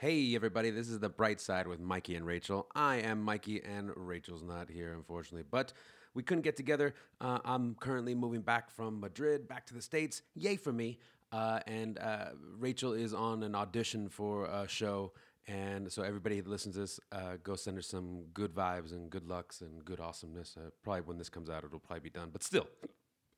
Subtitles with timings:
[0.00, 2.68] Hey, everybody, this is The Bright Side with Mikey and Rachel.
[2.74, 5.74] I am Mikey, and Rachel's not here, unfortunately, but
[6.14, 6.94] we couldn't get together.
[7.20, 10.22] Uh, I'm currently moving back from Madrid back to the States.
[10.34, 11.00] Yay for me.
[11.32, 15.12] Uh, and uh, Rachel is on an audition for a show.
[15.46, 19.10] And so, everybody that listens to this, uh, go send her some good vibes and
[19.10, 20.56] good lucks and good awesomeness.
[20.56, 22.66] Uh, probably when this comes out, it'll probably be done, but still,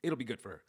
[0.04, 0.62] it'll be good for her.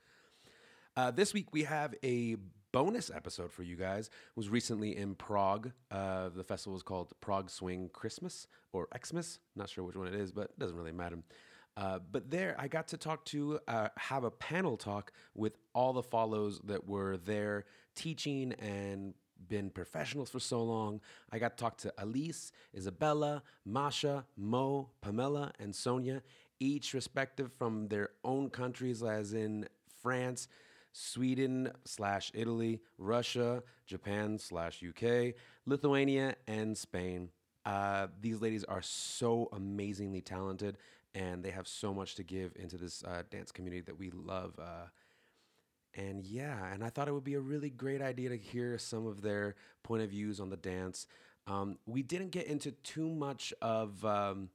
[0.98, 2.38] Uh, this week we have a
[2.74, 4.10] bonus episode for you guys.
[4.36, 5.72] Was recently in Prague.
[5.90, 9.40] Uh, the festival is called Prague Swing Christmas or Xmas.
[9.56, 11.20] Not sure which one it is, but it doesn't really matter.
[11.78, 15.94] Uh, but there, I got to talk to uh, have a panel talk with all
[15.94, 17.66] the follows that were there
[17.96, 19.14] teaching and
[19.48, 21.00] been professionals for so long.
[21.32, 26.22] I got to talk to Elise, Isabella, Masha, Moe, Pamela, and Sonia,
[26.60, 29.68] each respective from their own countries, as in
[30.02, 30.48] France,
[30.94, 35.34] Sweden slash Italy, Russia, Japan slash UK,
[35.66, 37.30] Lithuania, and Spain.
[37.66, 40.78] Uh, these ladies are so amazingly talented
[41.16, 44.58] and they have so much to give into this uh, dance community that we love.
[44.60, 44.88] Uh,
[45.96, 49.06] and yeah, and I thought it would be a really great idea to hear some
[49.06, 51.06] of their point of views on the dance.
[51.46, 54.50] Um, we didn't get into too much of um,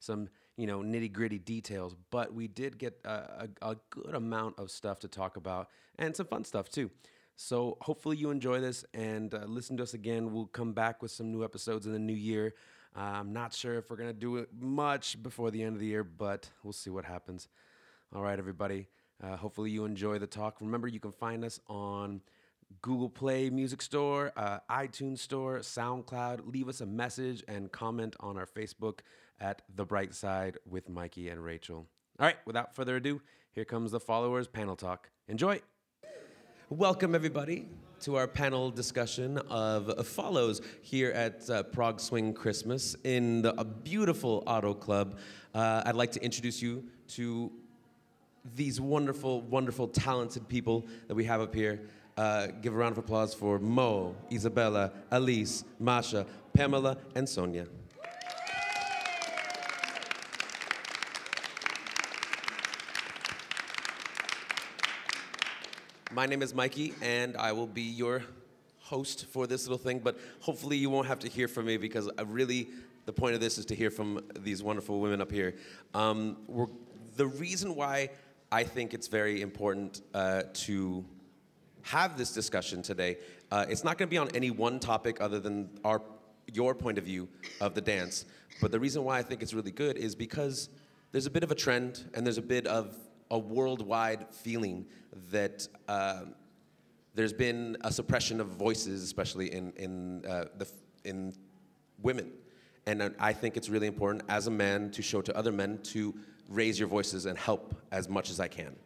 [0.00, 4.58] some you know nitty gritty details, but we did get a, a, a, good amount
[4.58, 6.90] of stuff to talk about and some fun stuff too.
[7.36, 10.32] So hopefully you enjoy this and uh, listen to us again.
[10.32, 12.54] We'll come back with some new episodes in the new year.
[12.94, 15.86] Uh, I'm not sure if we're gonna do it much before the end of the
[15.86, 17.48] year, but we'll see what happens.
[18.14, 18.88] All right, everybody.
[19.22, 20.60] Uh, hopefully you enjoy the talk.
[20.60, 22.20] Remember, you can find us on
[22.80, 26.52] Google Play Music Store, uh, iTunes Store, SoundCloud.
[26.52, 29.00] Leave us a message and comment on our Facebook
[29.42, 31.86] at The Bright Side with Mikey and Rachel.
[32.18, 35.10] All right, without further ado, here comes the followers panel talk.
[35.26, 35.60] Enjoy.
[36.70, 37.66] Welcome, everybody,
[38.00, 44.44] to our panel discussion of follows here at uh, Prague Swing Christmas in the, beautiful
[44.46, 45.18] auto club.
[45.54, 47.50] Uh, I'd like to introduce you to
[48.54, 51.80] these wonderful, wonderful, talented people that we have up here.
[52.16, 57.66] Uh, give a round of applause for Moe, Isabella, Elise, Masha, Pamela, and Sonia.
[66.14, 68.22] My name is Mikey, and I will be your
[68.80, 72.10] host for this little thing, but hopefully you won't have to hear from me because
[72.18, 72.68] I really,
[73.06, 75.54] the point of this is to hear from these wonderful women up here.
[75.94, 76.36] Um,
[77.16, 78.10] the reason why
[78.50, 81.02] I think it's very important uh, to
[81.80, 83.16] have this discussion today,
[83.50, 86.02] uh, it's not going to be on any one topic other than our,
[86.52, 87.26] your point of view
[87.62, 88.26] of the dance.
[88.60, 90.68] But the reason why I think it's really good is because
[91.10, 92.94] there's a bit of a trend and there's a bit of
[93.32, 94.86] a worldwide feeling
[95.30, 96.20] that uh,
[97.14, 100.68] there's been a suppression of voices, especially in, in, uh, the,
[101.04, 101.34] in
[102.02, 102.30] women.
[102.86, 106.14] And I think it's really important as a man to show to other men to
[106.48, 108.76] raise your voices and help as much as I can.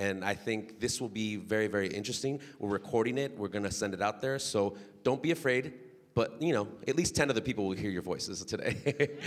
[0.00, 2.40] And I think this will be very, very interesting.
[2.58, 4.40] We're recording it, we're gonna send it out there.
[4.40, 5.74] So don't be afraid,
[6.14, 9.18] but you know, at least 10 of the people will hear your voices today.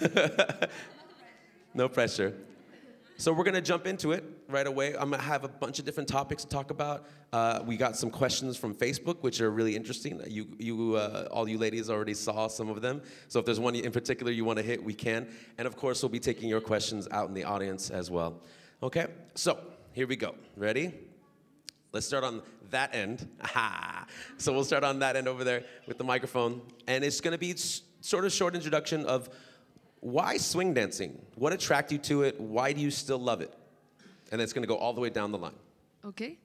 [1.74, 2.34] no pressure.
[3.20, 4.94] So we're gonna jump into it right away.
[4.96, 7.06] I'm gonna have a bunch of different topics to talk about.
[7.34, 10.22] Uh, we got some questions from Facebook, which are really interesting.
[10.26, 13.02] You, you, uh, all you ladies already saw some of them.
[13.28, 15.28] So if there's one in particular you want to hit, we can.
[15.58, 18.40] And of course, we'll be taking your questions out in the audience as well.
[18.82, 19.08] Okay.
[19.34, 19.58] So
[19.92, 20.34] here we go.
[20.56, 20.94] Ready?
[21.92, 23.28] Let's start on that end.
[23.42, 24.06] Aha.
[24.38, 27.54] So we'll start on that end over there with the microphone, and it's gonna be
[28.00, 29.28] sort of short introduction of
[30.00, 31.20] why swing dancing?
[31.36, 32.40] What attracted you to it?
[32.40, 33.54] Why do you still love it?
[34.32, 35.58] And it's going to go all the way down the line.
[36.04, 36.38] Okay.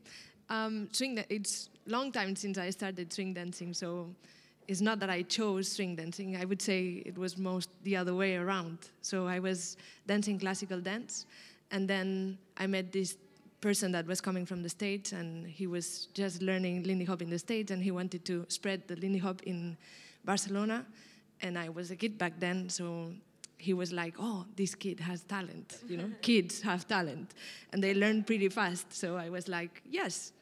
[0.49, 4.09] Um, swing, it's long time since I started swing dancing, so
[4.67, 6.35] it's not that I chose swing dancing.
[6.35, 8.77] I would say it was most the other way around.
[9.01, 9.77] So I was
[10.07, 11.25] dancing classical dance,
[11.71, 13.17] and then I met this
[13.61, 17.29] person that was coming from the States, and he was just learning Lindy Hop in
[17.29, 19.77] the States, and he wanted to spread the Lindy Hop in
[20.23, 20.85] Barcelona.
[21.41, 23.11] And I was a kid back then, so
[23.65, 25.69] he was like, "Oh, this kid has talent.
[25.89, 27.29] You know, kids have talent,
[27.71, 30.33] and they learn pretty fast." So I was like, "Yes,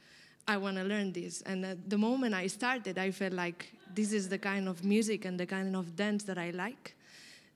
[0.53, 3.61] I want to learn this." And at the moment I started, I felt like
[3.95, 6.95] this is the kind of music and the kind of dance that I like.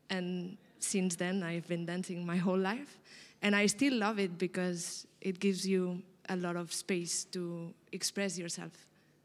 [0.09, 2.97] And since then, I've been dancing my whole life,
[3.41, 8.37] and I still love it because it gives you a lot of space to express
[8.37, 8.71] yourself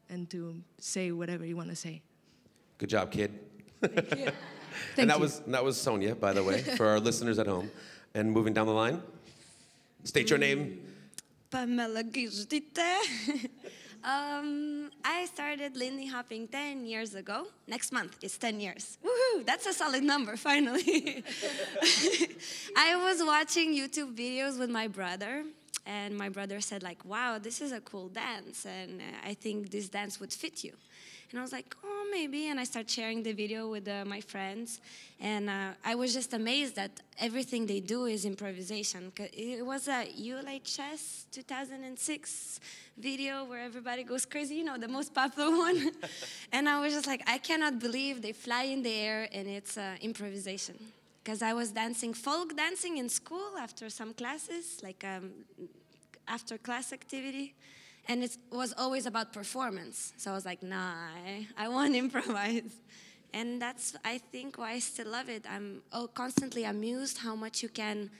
[0.09, 2.01] and to say whatever you want to say.
[2.77, 3.31] Good job, kid.
[4.97, 5.21] And that you.
[5.21, 7.71] was that was Sonia, by the way, for our listeners at home.
[8.13, 9.01] And moving down the line,
[10.03, 10.79] state your name.
[11.49, 13.49] Pamela Gaizutyte.
[14.03, 17.47] Um, I started Lindy hopping 10 years ago.
[17.67, 18.97] Next month is 10 years.
[19.01, 19.45] Woohoo!
[19.45, 21.23] That's a solid number, finally.
[22.75, 25.45] I was watching YouTube videos with my brother,
[25.85, 29.71] and my brother said, like, wow, this is a cool dance, and uh, I think
[29.71, 30.73] this dance would fit you.
[31.33, 32.49] And I was like, oh, maybe.
[32.49, 34.79] And I started sharing the video with uh, my friends.
[35.19, 39.11] And uh, I was just amazed that everything they do is improvisation.
[39.17, 42.59] It was a ULHS 2006
[42.99, 45.89] video where everybody goes crazy, you know, the most popular one.
[46.51, 49.75] and I was just like, I cannot believe they fly in the air and it's
[49.75, 50.77] uh, improvisation.
[51.23, 55.31] Because I was dancing folk dancing in school after some classes, like um,
[56.27, 57.55] after class activity
[58.07, 60.13] and it was always about performance.
[60.17, 60.93] So I was like, nah,
[61.25, 62.71] I, I want to improvise.
[63.33, 65.45] And that's, I think, why I still love it.
[65.49, 68.11] I'm oh, constantly amused how much you can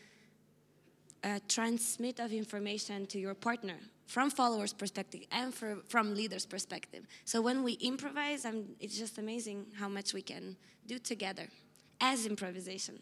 [1.24, 3.76] uh, transmit of information to your partner
[4.08, 7.06] from followers' perspective and for, from leaders' perspective.
[7.26, 10.58] So when we improvise, I'm, it's just amazing how much we can
[10.88, 11.48] do together
[12.02, 13.00] as improvisation.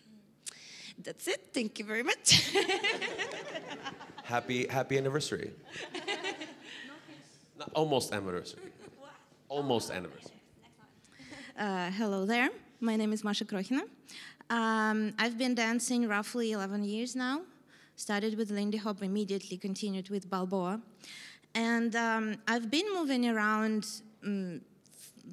[1.03, 1.49] That's it.
[1.53, 2.53] Thank you very much.
[4.23, 5.51] happy happy anniversary.
[7.73, 8.63] almost anniversary.
[9.49, 10.39] Almost anniversary.
[11.57, 12.49] Uh, hello there.
[12.79, 13.81] My name is Masha Krokhina.
[14.49, 17.41] Um, I've been dancing roughly 11 years now.
[17.95, 20.81] Started with Lindy Hop, immediately continued with Balboa.
[21.53, 23.85] And um, I've been moving around
[24.23, 24.61] um,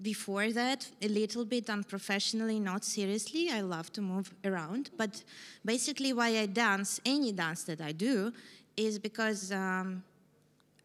[0.02, 3.50] before that a little bit unprofessionally, not seriously.
[3.50, 4.90] I love to move around.
[4.96, 5.22] But
[5.64, 8.32] basically, why I dance, any dance that I do,
[8.76, 10.02] is because um,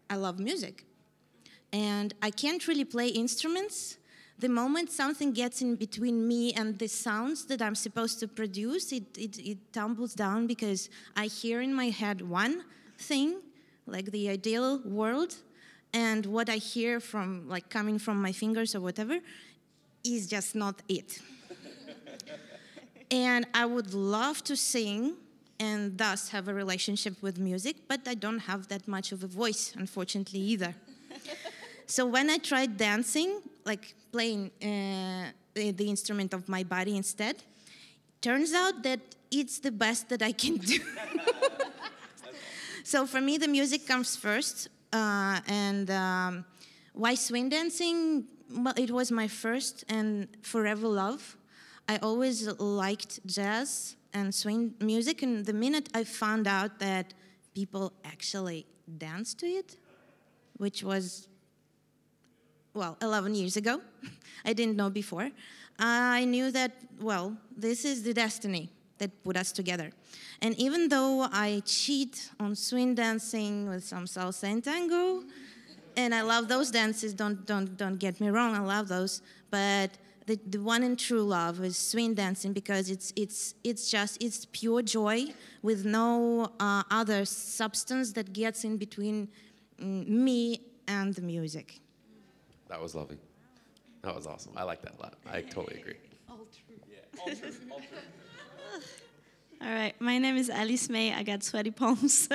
[0.09, 0.85] I love music
[1.73, 3.97] and I can't really play instruments.
[4.37, 8.91] The moment something gets in between me and the sounds that I'm supposed to produce,
[8.91, 12.63] it, it, it tumbles down because I hear in my head one
[12.99, 13.41] thing,
[13.87, 15.35] like the ideal world,
[15.93, 19.19] and what I hear from, like coming from my fingers or whatever,
[20.03, 21.19] is just not it.
[23.11, 25.15] and I would love to sing
[25.59, 29.27] and thus have a relationship with music, but I don't have that much of a
[29.27, 30.75] voice, unfortunately, either.
[31.95, 37.35] So when I tried dancing, like playing uh, the, the instrument of my body instead,
[38.19, 38.99] turns out that
[39.29, 40.79] it's the best that I can do.
[42.83, 46.45] so for me, the music comes first, uh, and um,
[46.93, 48.25] why swing dancing?
[48.49, 51.37] Well, it was my first and forever love.
[51.87, 57.13] I always liked jazz and swing music, and the minute I found out that
[57.53, 58.65] people actually
[58.97, 59.77] dance to it,
[60.57, 61.27] which was
[62.73, 63.81] well, 11 years ago.
[64.45, 65.29] I didn't know before.
[65.79, 69.91] I knew that, well, this is the destiny that put us together.
[70.41, 75.23] And even though I cheat on swing dancing with some salsa and tango,
[75.95, 79.91] and I love those dances, don't, don't, don't get me wrong, I love those, but
[80.25, 84.45] the, the one and true love is swing dancing because it's, it's, it's just, it's
[84.51, 85.25] pure joy
[85.61, 89.27] with no uh, other substance that gets in between
[89.79, 91.79] mm, me and the music.
[92.73, 93.17] That was lovely.
[94.01, 94.53] That was awesome.
[94.57, 95.13] I like that a lot.
[95.31, 95.93] I totally agree.
[96.27, 96.75] All true.
[96.91, 97.51] Yeah, all true.
[97.71, 98.81] All true.
[99.61, 101.13] All right, my name is Alice Mei.
[101.13, 102.27] I got sweaty palms.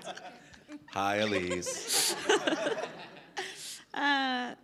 [0.92, 2.14] Hi, Elise.
[3.94, 4.54] uh,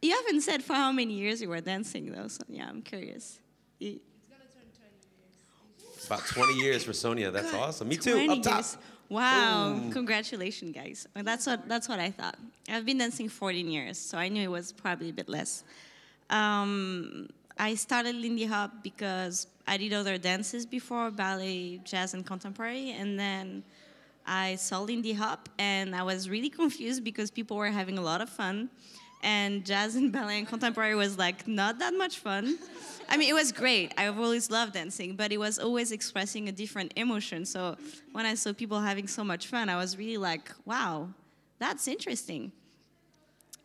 [0.00, 2.28] you haven't said for how many years you were dancing, though.
[2.28, 3.40] So yeah, I'm curious.
[3.80, 3.98] You,
[6.06, 7.32] About 20 years for Sonia.
[7.32, 7.88] That's awesome.
[7.88, 8.28] Me too.
[8.30, 8.54] Up top.
[8.58, 8.78] Years.
[9.08, 9.80] Wow!
[9.90, 11.06] Congratulations, guys.
[11.14, 12.36] That's what that's what I thought.
[12.68, 15.64] I've been dancing 14 years, so I knew it was probably a bit less.
[16.28, 22.90] Um, I started Lindy Hop because I did other dances before, ballet, jazz, and contemporary,
[22.90, 23.64] and then
[24.26, 28.20] I saw Lindy Hop, and I was really confused because people were having a lot
[28.20, 28.68] of fun,
[29.22, 32.58] and jazz and ballet and contemporary was like not that much fun.
[33.08, 33.94] I mean, it was great.
[33.96, 37.46] I've always loved dancing, but it was always expressing a different emotion.
[37.46, 37.76] So
[38.12, 41.08] when I saw people having so much fun, I was really like, wow,
[41.58, 42.52] that's interesting.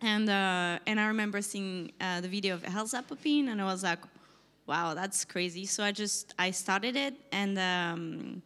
[0.01, 3.99] And, uh, and I remember seeing uh, the video of Hellzapoppin, and I was like,
[4.65, 5.65] wow, that's crazy.
[5.65, 8.41] So I just, I started it, and, um,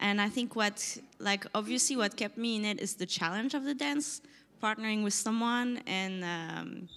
[0.00, 3.64] and I think what, like, obviously what kept me in it is the challenge of
[3.64, 4.22] the dance,
[4.62, 6.88] partnering with someone, and, um,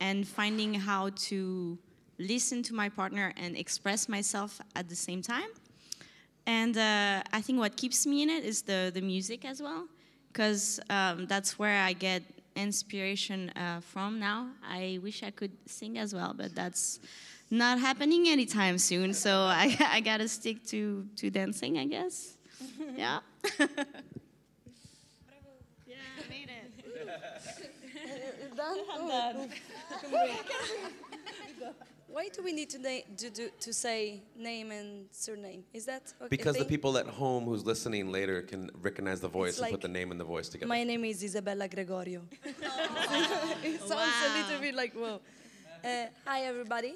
[0.00, 1.78] and finding how to
[2.18, 5.48] listen to my partner and express myself at the same time.
[6.46, 9.86] And uh, I think what keeps me in it is the, the music as well,
[10.32, 12.22] because um, that's where I get
[12.56, 14.48] inspiration uh, from now.
[14.66, 17.00] I wish I could sing as well, but that's
[17.50, 19.14] not happening anytime soon.
[19.14, 22.36] So I, I gotta stick to, to dancing, I guess.
[22.96, 23.20] yeah.
[23.60, 23.66] yeah,
[25.86, 26.68] I made it.
[28.58, 28.78] Done?
[29.08, 29.48] done.
[32.08, 35.62] Why do we need to, na- to, do, to say name and surname?
[35.74, 36.28] Is that okay?
[36.36, 39.82] Because the people at home who's listening later can recognize the voice and like put
[39.82, 40.68] the name and the voice together.
[40.68, 42.22] My name is Isabella Gregorio.
[42.42, 45.20] it sounds a little bit like, whoa.
[45.84, 46.94] Uh, hi, everybody.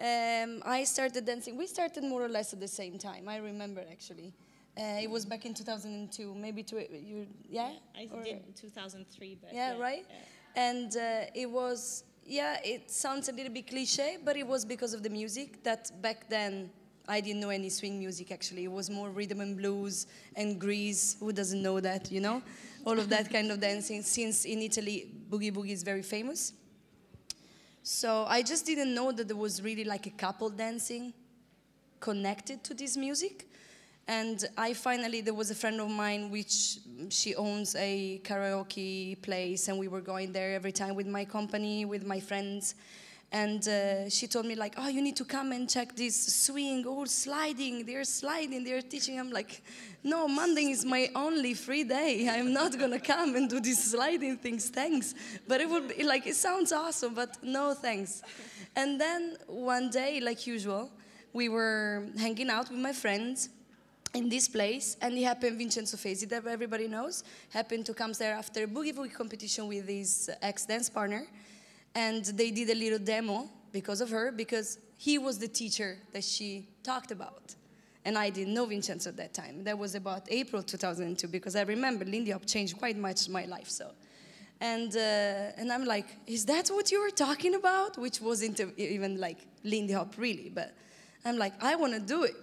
[0.00, 1.56] Um, I started dancing.
[1.56, 3.28] We started more or less at the same time.
[3.28, 4.32] I remember actually.
[4.78, 7.72] Uh, it was back in 2002, maybe two, you, yeah?
[7.96, 10.06] I Or- did in 2003, but yeah, right?
[10.56, 14.94] And uh, it was, yeah, it sounds a little bit cliche, but it was because
[14.94, 16.70] of the music that back then
[17.08, 18.64] I didn't know any swing music actually.
[18.64, 21.16] It was more rhythm and blues and Grease.
[21.18, 22.42] Who doesn't know that, you know?
[22.84, 26.52] All of that kind of dancing, since in Italy, Boogie Boogie is very famous.
[27.82, 31.12] So I just didn't know that there was really like a couple dancing
[31.98, 33.49] connected to this music.
[34.10, 36.78] And I finally, there was a friend of mine which
[37.10, 41.84] she owns a karaoke place, and we were going there every time with my company,
[41.84, 42.74] with my friends.
[43.30, 46.84] And uh, she told me like, oh, you need to come and check this swing,
[46.88, 49.20] oh, sliding, they're sliding, they're teaching.
[49.20, 49.62] I'm like,
[50.02, 52.28] no, Monday is my only free day.
[52.28, 55.14] I'm not gonna come and do these sliding things, thanks.
[55.46, 58.22] But it would be like, it sounds awesome, but no thanks.
[58.74, 60.90] And then one day, like usual,
[61.32, 63.50] we were hanging out with my friends
[64.14, 68.34] in this place, and it happened Vincenzo Fesi, that everybody knows, happened to come there
[68.34, 71.26] after a Boogie Woogie competition with his ex-dance partner,
[71.94, 76.24] and they did a little demo because of her, because he was the teacher that
[76.24, 77.54] she talked about.
[78.04, 79.62] And I didn't know Vincenzo at that time.
[79.64, 83.68] That was about April 2002, because I remember Lindy Hop changed quite much my life,
[83.68, 83.92] so.
[84.60, 87.96] And, uh, and I'm like, is that what you were talking about?
[87.96, 90.74] Which wasn't even like Lindy Hop really, but
[91.24, 92.34] I'm like, I want to do it.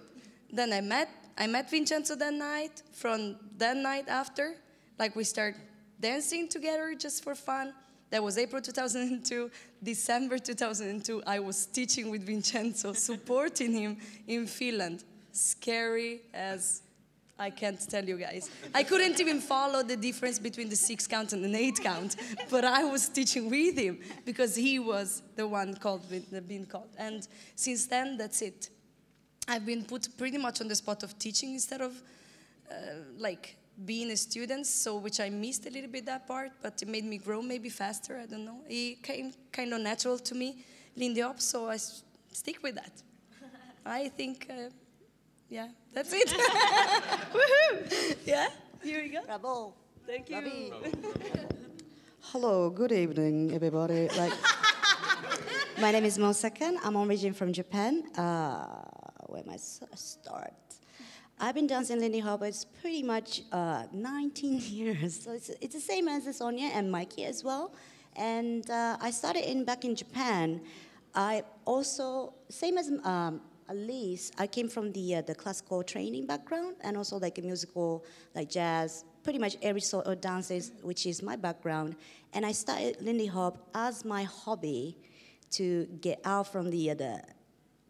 [0.52, 2.82] Then I met, I met Vincenzo that night.
[2.92, 4.56] From that night after,
[4.98, 5.54] like we start
[6.00, 7.72] dancing together just for fun.
[8.10, 9.50] That was April 2002.
[9.82, 15.04] December 2002, I was teaching with Vincenzo, supporting him in Finland.
[15.30, 16.82] Scary as
[17.38, 18.50] I can't tell you guys.
[18.74, 22.16] I couldn't even follow the difference between the six count and the eight count,
[22.50, 26.88] but I was teaching with him because he was the one called, the being called.
[26.98, 28.70] And since then, that's it.
[29.48, 31.92] I've been put pretty much on the spot of teaching instead of
[32.70, 32.74] uh,
[33.18, 36.88] like being a student, so which I missed a little bit that part, but it
[36.88, 38.18] made me grow maybe faster.
[38.22, 38.60] I don't know.
[38.68, 40.64] It came kind of natural to me,
[40.96, 42.02] Lindy Hop, so I s-
[42.32, 42.92] stick with that.
[43.86, 44.68] I think, uh,
[45.48, 46.28] yeah, that's it.
[47.32, 48.16] Woohoo!
[48.26, 48.48] Yeah,
[48.82, 49.22] here we go.
[49.24, 49.72] Bravo.
[50.06, 50.74] Thank you.
[52.20, 54.08] Hello, good evening, everybody.
[54.08, 54.32] Like,
[55.80, 56.76] my name is Moe Sakan.
[56.84, 58.02] I'm origin from Japan.
[58.16, 58.66] Uh,
[59.28, 60.54] where s- start?
[61.38, 62.42] I've been dancing Lindy Hop.
[62.42, 65.22] It's pretty much uh, 19 years.
[65.22, 67.72] So it's, it's the same as Sonia and Mikey as well.
[68.16, 70.60] And uh, I started in back in Japan.
[71.14, 74.32] I also same as um, Elise.
[74.38, 78.04] I came from the uh, the classical training background and also like a musical,
[78.34, 81.94] like jazz, pretty much every sort of dances, which is my background.
[82.32, 84.96] And I started Lindy Hop as my hobby
[85.52, 87.22] to get out from the the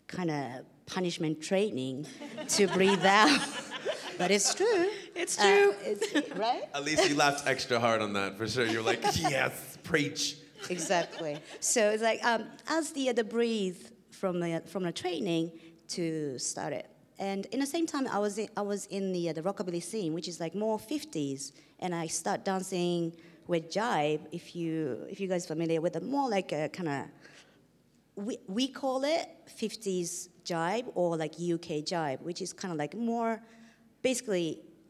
[0.06, 2.06] kind of punishment training
[2.48, 3.40] to breathe out.
[4.18, 4.88] but it's true.
[5.14, 5.74] It's Uh, true.
[5.84, 6.62] it's, right?
[6.74, 8.66] At least you laughed extra hard on that for sure.
[8.66, 10.36] You're like, yes, preach.
[10.70, 11.38] exactly.
[11.60, 13.80] So it's like um, as the the breathe
[14.10, 15.52] from the from the training
[15.96, 16.86] to start it.
[17.20, 19.82] And in the same time, I was in, I was in the uh, the rockabilly
[19.82, 23.12] scene, which is like more 50s, and I start dancing
[23.46, 24.20] with jive.
[24.32, 27.04] If you if you guys familiar with it, more like a kind of
[28.26, 29.26] we, we call it
[29.62, 33.40] 50s jive or like UK jive, which is kind of like more,
[34.02, 34.46] basically,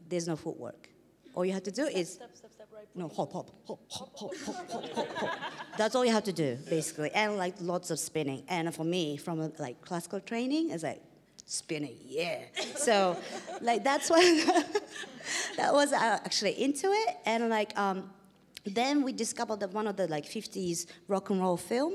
[0.07, 0.89] there's no footwork.
[1.35, 2.87] All you have to do is, Step, step, step, right.
[2.95, 5.39] no, hop, hop, hop, hop, hop, hop, hop, hop, hop.
[5.77, 8.43] That's all you have to do, basically, and like lots of spinning.
[8.47, 11.01] And for me, from like classical training, it's like
[11.45, 12.39] spinning, yeah.
[12.75, 13.17] So,
[13.61, 14.21] like that's why
[15.57, 18.09] that was uh, actually into it, and like um,
[18.65, 21.93] then we discovered that one of the like 50s rock and roll film,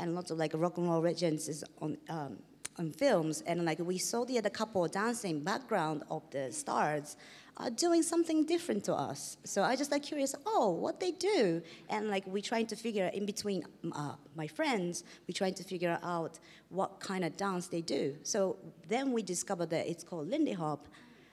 [0.00, 1.96] and lots of like rock and roll legends is on.
[2.08, 2.38] Um,
[2.78, 7.16] on films and like we saw the other couple dancing background of the stars
[7.58, 9.36] are doing something different to us.
[9.44, 11.62] So i just like curious oh what they do.
[11.90, 15.98] And like we trying to figure in between uh, my friends we trying to figure
[16.02, 16.38] out
[16.70, 18.16] what kind of dance they do.
[18.22, 18.56] So
[18.88, 20.88] then we discovered that it's called lindy hop.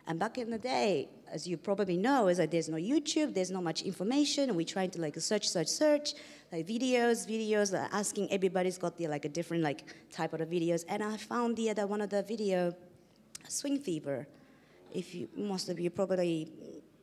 [0.08, 3.52] And back in the day, as you probably know, is that there's no YouTube, there's
[3.52, 6.16] not much information, we're trying to like search, search, search,
[6.52, 10.84] like videos, videos, uh, asking everybody's got the like a different like type of videos,
[10.88, 12.74] and I found the other one of the video,
[13.48, 14.28] Swing Fever.
[14.92, 16.52] If you, most of you probably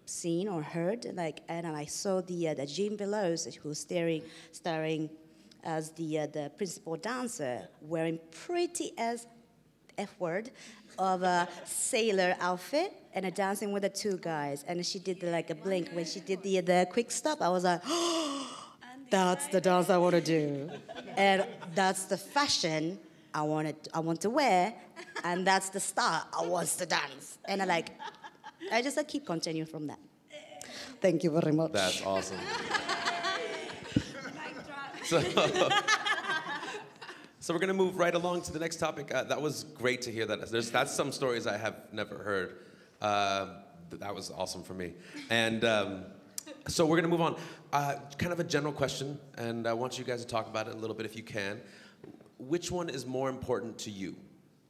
[0.07, 1.07] seen or heard.
[1.15, 4.23] Like, and I saw the uh, the Jean Veloz who's staring,
[4.53, 5.11] starring
[5.63, 9.27] as the uh, the principal dancer, wearing pretty as
[9.99, 10.51] F word
[10.99, 14.65] of a sailor outfit and a dancing with the two guys.
[14.67, 17.43] And she did the, like a blink when she did the the quick stop.
[17.43, 17.83] I was like.
[19.11, 20.71] That's the dance I want to do,
[21.17, 22.99] and that's the fashion
[23.33, 24.75] I want to, I want to wear,
[25.23, 27.39] and that's the style I want to dance.
[27.45, 27.91] And I like,
[28.73, 29.99] I just like, keep continuing from that.
[31.01, 31.73] Thank you very much.
[31.73, 32.39] That's awesome.
[35.05, 35.21] so,
[37.41, 39.15] so we're gonna move right along to the next topic.
[39.15, 40.51] Uh, that was great to hear that.
[40.51, 42.57] There's that's some stories I have never heard.
[43.01, 43.49] Uh,
[43.91, 44.95] that was awesome for me.
[45.31, 46.05] And um,
[46.69, 47.37] so we're gonna move on.
[47.73, 50.75] Uh, kind of a general question, and I want you guys to talk about it
[50.75, 51.61] a little bit if you can.
[52.39, 54.17] Which one is more important to you?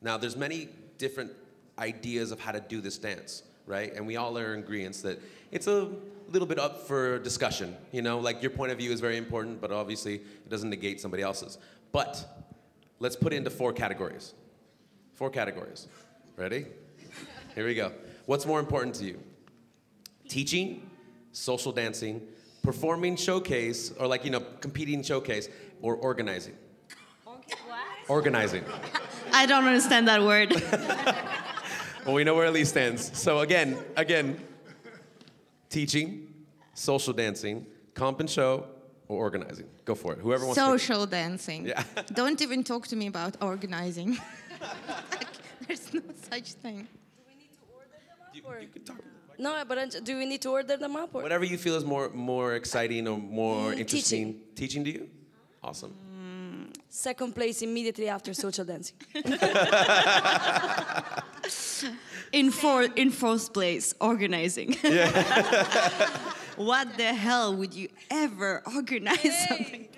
[0.03, 0.69] Now, there's many
[0.99, 1.33] different
[1.79, 3.93] ideas of how to do this dance, right?
[3.95, 5.91] And we all are in agreement that it's a
[6.29, 7.77] little bit up for discussion.
[7.93, 11.01] You know, like your point of view is very important, but obviously it doesn't negate
[11.01, 11.59] somebody else's.
[11.93, 12.25] But
[12.99, 14.35] let's put it into four categories.
[15.15, 15.89] Four categories.
[16.37, 16.67] Ready?
[17.55, 17.93] Here we go.
[18.27, 19.21] What's more important to you?
[20.29, 20.91] Teaching,
[21.37, 22.23] social dancing,
[22.63, 25.49] performing showcase, or like, you know, competing showcase,
[25.83, 26.55] or organizing?
[28.09, 28.65] Organizing.
[29.33, 30.55] I don't understand that word.
[32.07, 33.19] Well, we know where Elise stands.
[33.19, 34.41] So again, again,
[35.69, 36.33] teaching,
[36.73, 38.69] social dancing, comp and show,
[39.09, 39.67] or organizing.
[39.85, 40.21] Go for it.
[40.21, 40.79] Whoever wants to.
[40.79, 41.67] Social dancing.
[41.67, 41.83] Yeah.
[42.15, 44.19] Don't even talk to me about organizing.
[45.67, 46.87] There's no such thing.
[48.33, 48.99] You, you can talk.
[49.39, 51.15] No, but uh, do we need to order them up?
[51.15, 51.23] Or?
[51.23, 54.41] Whatever you feel is more more exciting or more Mm, interesting.
[54.55, 55.09] Teaching to you?
[55.63, 55.95] Awesome.
[56.89, 58.97] Second place immediately after social dancing.
[62.33, 64.73] in for in fourth place, organizing.
[66.57, 69.89] what the hell would you ever organize something?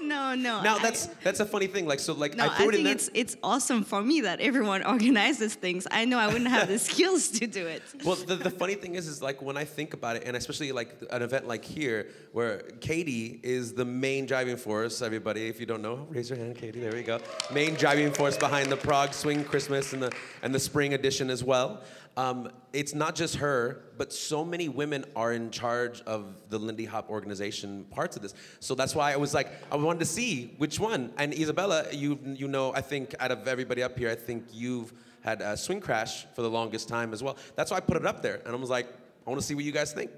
[0.00, 0.62] No, no.
[0.62, 1.86] Now I- that's that's a funny thing.
[1.86, 2.92] Like so, like no, I I, it think there.
[2.92, 5.86] it's it's awesome for me that everyone organizes things.
[5.90, 7.82] I know I wouldn't have the skills to do it.
[8.04, 10.70] Well, the, the funny thing is, is like when I think about it, and especially
[10.72, 15.02] like an event like here, where Katie is the main driving force.
[15.02, 16.80] Everybody, if you don't know, raise your hand, Katie.
[16.80, 17.18] There we go.
[17.52, 21.42] Main driving force behind the Prague Swing Christmas and the and the spring edition as
[21.42, 21.82] well.
[22.16, 26.84] Um, it's not just her, but so many women are in charge of the Lindy
[26.84, 28.34] Hop organization parts of this.
[28.60, 31.12] So that's why I was like, I wanted to see which one.
[31.16, 34.92] And Isabella, you you know, I think out of everybody up here, I think you've
[35.20, 37.36] had a swing crash for the longest time as well.
[37.54, 38.86] That's why I put it up there, and I was like,
[39.26, 40.10] I want to see what you guys think.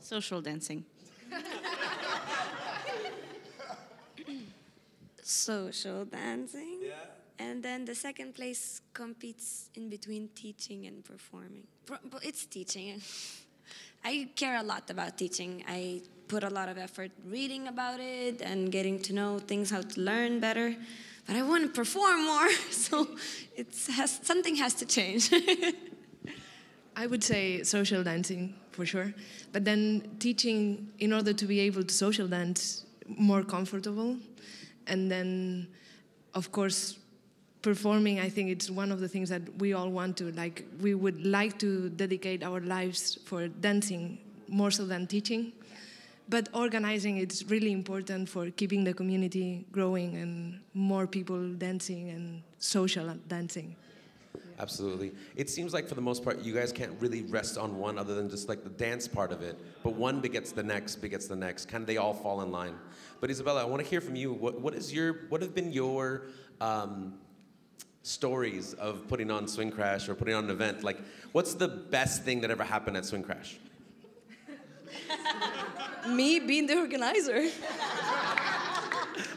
[0.00, 0.84] Social dancing.
[5.22, 6.80] social dancing.
[7.38, 11.66] And then the second place competes in between teaching and performing.
[12.22, 13.00] It's teaching.
[14.04, 15.64] I care a lot about teaching.
[15.66, 19.82] I put a lot of effort reading about it and getting to know things, how
[19.82, 20.76] to learn better.
[21.26, 23.08] But I want to perform more, so
[23.56, 25.30] it's has something has to change.
[26.96, 29.12] I would say social dancing for sure,
[29.52, 34.16] but then teaching in order to be able to social dance more comfortable,
[34.86, 35.68] and then,
[36.34, 36.98] of course,
[37.64, 38.20] performing.
[38.20, 40.64] I think it's one of the things that we all want to like.
[40.80, 45.52] We would like to dedicate our lives for dancing more so than teaching,
[46.28, 52.42] but organizing it's really important for keeping the community growing and more people dancing and
[52.58, 53.74] social dancing.
[54.58, 55.10] Absolutely.
[55.34, 58.14] It seems like for the most part, you guys can't really rest on one other
[58.14, 59.56] than just like the dance part of it.
[59.82, 61.68] But one begets the next, begets the next.
[61.68, 62.76] Kind of they all fall in line.
[63.20, 64.32] But Isabella, I want to hear from you.
[64.32, 66.26] What, what is your, what have been your
[66.60, 67.14] um,
[68.04, 70.84] stories of putting on Swing Crash or putting on an event?
[70.84, 71.00] Like,
[71.32, 73.56] what's the best thing that ever happened at Swing Crash?
[76.08, 77.48] Me being the organizer.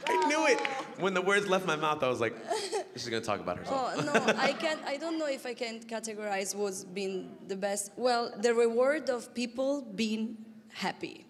[0.08, 0.60] I knew it.
[1.00, 2.36] When the words left my mouth, I was like,
[2.94, 3.94] she's gonna talk about herself.
[3.96, 4.82] Oh no, I can't.
[4.86, 7.92] I don't know if I can categorize what's been the best.
[7.96, 10.38] Well, the reward of people being
[10.74, 11.26] happy.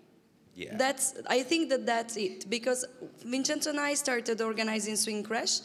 [0.56, 0.76] Yeah.
[0.78, 1.16] That's.
[1.28, 2.86] I think that that's it because
[3.24, 5.60] Vincenzo and I started organizing Swing Crash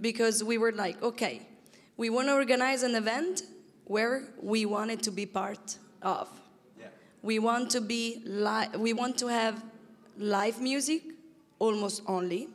[0.00, 1.42] because we were like, okay,
[1.96, 3.42] we want to organize an event
[3.84, 6.28] where we wanted to be part of.
[7.22, 9.62] We want to be li- We want to have
[10.16, 11.02] live music,
[11.58, 12.48] almost only.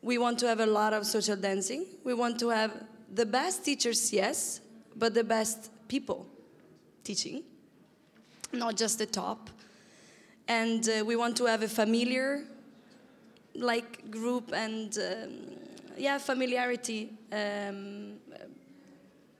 [0.00, 1.84] We want to have a lot of social dancing.
[2.02, 2.72] We want to have
[3.12, 4.60] the best teachers, yes,
[4.96, 6.26] but the best people
[7.04, 7.42] teaching,
[8.52, 9.50] not just the top.
[10.48, 12.44] And uh, we want to have a familiar,
[13.54, 15.61] like group and um,
[15.96, 17.10] yeah, familiarity.
[17.32, 18.14] Um,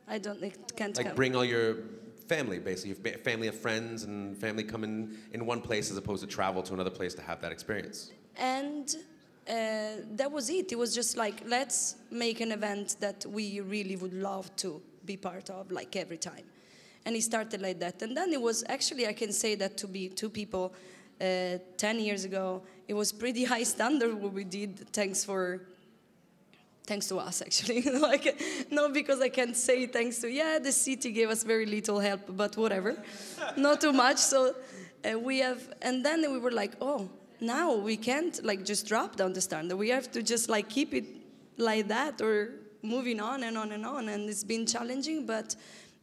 [0.09, 1.17] I don't it can't like come.
[1.17, 1.77] bring all your
[2.29, 2.91] family, basically.
[2.91, 6.27] Your fa- family of friends and family come in, in one place as opposed to
[6.29, 8.11] travel to another place to have that experience.
[8.37, 8.97] and
[9.49, 9.55] uh,
[10.15, 10.71] that was it.
[10.71, 15.17] It was just like let's make an event that we really would love to be
[15.17, 16.45] part of, like every time.
[17.05, 19.89] And it started like that, and then it was actually I can say that to
[19.89, 20.73] be two people,
[21.21, 24.89] uh, ten years ago, it was pretty high standard what we did.
[24.93, 25.63] Thanks for.
[26.85, 27.83] Thanks to us, actually.
[28.01, 28.41] like,
[28.71, 30.29] no, because I can't say thanks to.
[30.29, 32.97] Yeah, the city gave us very little help, but whatever,
[33.57, 34.19] not too much.
[34.19, 34.55] So
[35.05, 37.09] uh, we have, and then we were like, oh,
[37.41, 39.77] now we can't like just drop down the standard.
[39.77, 41.05] We have to just like keep it
[41.57, 42.51] like that or
[42.83, 44.09] moving on and on and on.
[44.09, 45.55] And it's been challenging, but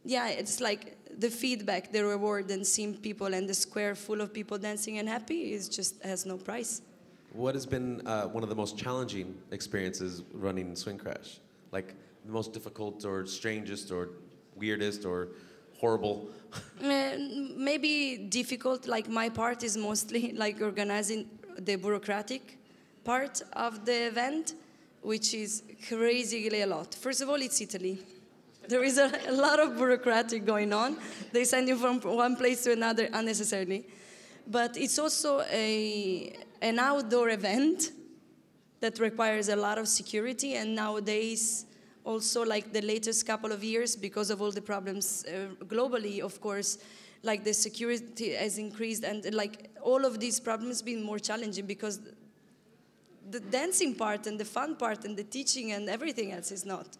[0.04, 4.32] yeah, it's like the feedback, the reward, and seeing people and the square full of
[4.32, 6.82] people dancing and happy is just has no price.
[7.32, 11.38] What has been uh, one of the most challenging experiences running Swing Crash?
[11.70, 11.94] Like
[12.26, 14.10] the most difficult or strangest or
[14.56, 15.28] weirdest or
[15.78, 16.28] horrible?
[16.82, 17.12] Uh,
[17.56, 18.86] maybe difficult.
[18.86, 22.58] Like my part is mostly like organizing the bureaucratic
[23.04, 24.54] part of the event,
[25.02, 26.94] which is crazily a lot.
[26.94, 27.98] First of all, it's Italy.
[28.68, 30.96] There is a, a lot of bureaucratic going on.
[31.32, 33.86] They send you from one place to another unnecessarily.
[34.46, 37.92] But it's also a, an outdoor event
[38.80, 41.66] that requires a lot of security and nowadays
[42.04, 46.40] also like the latest couple of years because of all the problems uh, globally of
[46.40, 46.78] course
[47.22, 52.00] like the security has increased and like all of these problems been more challenging because
[53.30, 56.96] the dancing part and the fun part and the teaching and everything else is not.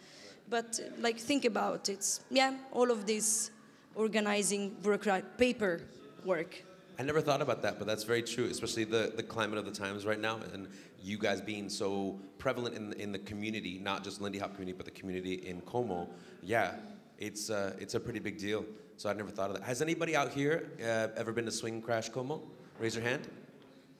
[0.49, 2.21] But like think about it.
[2.31, 3.51] Yeah all of this
[3.95, 5.81] organizing bureaucrat paper
[6.25, 6.63] work
[7.01, 9.71] I never thought about that, but that's very true, especially the, the climate of the
[9.71, 10.69] times right now and
[11.03, 14.85] you guys being so prevalent in, in the community, not just Lindy Hop community, but
[14.85, 16.11] the community in Como.
[16.43, 16.75] Yeah,
[17.17, 18.67] it's, uh, it's a pretty big deal.
[18.99, 19.63] So I never thought of that.
[19.63, 22.43] Has anybody out here uh, ever been to Swing Crash Como?
[22.79, 23.27] Raise your hand.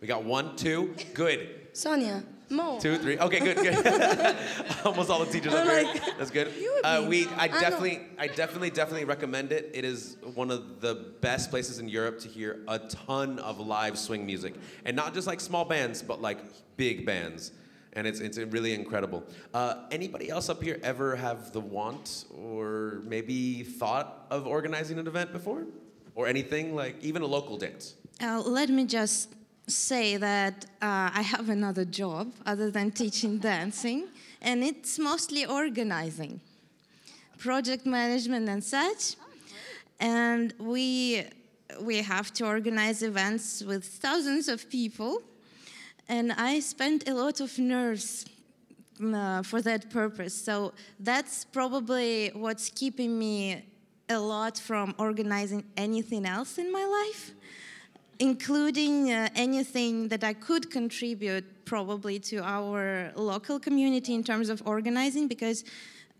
[0.01, 1.57] We got one, two, good.
[1.73, 3.19] sonia mo Two, three.
[3.19, 4.37] Okay, good, good.
[4.85, 5.85] Almost all the teachers up here.
[5.85, 6.53] like, That's good.
[6.61, 7.61] you would Uh, be- we, I I know.
[7.61, 9.71] definitely, I definitely, definitely recommend it.
[9.75, 13.97] It is one of the best places in Europe to hear a ton of live
[13.99, 16.39] swing music, and not just like small bands, but like
[16.77, 17.53] big bands.
[17.93, 19.23] And it's it's really incredible.
[19.53, 25.07] Uh, anybody else up here ever have the want or maybe thought of organizing an
[25.07, 25.67] event before,
[26.15, 27.95] or anything like even a local dance?
[28.23, 29.35] Uh, let me just
[29.71, 34.09] say that uh, I have another job other than teaching dancing,
[34.43, 36.41] and it's mostly organizing,
[37.39, 39.17] project management, and such.
[39.99, 41.25] And we
[41.81, 45.23] we have to organize events with thousands of people,
[46.09, 48.27] and I spent a lot of nerves
[49.03, 50.35] uh, for that purpose.
[50.35, 53.65] So that's probably what's keeping me
[54.09, 57.33] a lot from organizing anything else in my life
[58.21, 64.63] including uh, anything that I could contribute probably to our local community in terms of
[64.67, 65.65] organizing because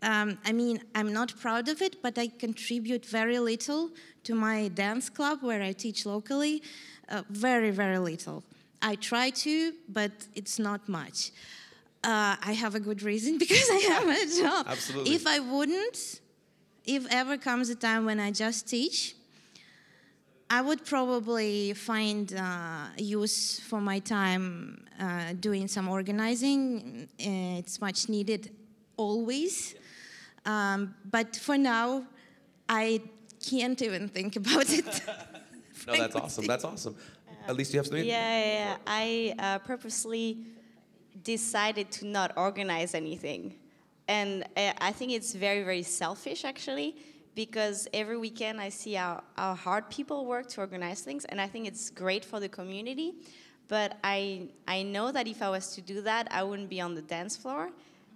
[0.03, 3.91] um, I mean, I'm not proud of it, but I contribute very little
[4.23, 6.63] to my dance club where I teach locally.
[7.07, 8.43] Uh, very, very little.
[8.81, 11.29] I try to, but it's not much.
[12.03, 14.65] Uh, I have a good reason because I have a job.
[14.67, 15.13] Absolutely.
[15.13, 16.19] If I wouldn't,
[16.83, 19.13] if ever comes a time when I just teach,
[20.51, 27.07] I would probably find uh, use for my time uh, doing some organizing.
[27.17, 28.51] Uh, It's much needed
[28.97, 29.75] always.
[30.45, 32.03] Um, but for now,
[32.67, 32.99] I
[33.49, 35.01] can't even think about it.
[35.87, 36.45] No, that's awesome.
[36.45, 36.95] That's awesome.
[37.47, 38.05] At least you have something.
[38.05, 38.77] Yeah, yeah, yeah.
[38.85, 40.37] I uh, purposely
[41.23, 43.55] decided to not organize anything.
[44.07, 46.95] And uh, I think it's very, very selfish actually,
[47.35, 51.47] because every weekend I see how, how hard people work to organize things, and I
[51.47, 53.13] think it's great for the community.
[53.67, 56.93] But I, I know that if I was to do that, I wouldn't be on
[56.93, 57.69] the dance floor.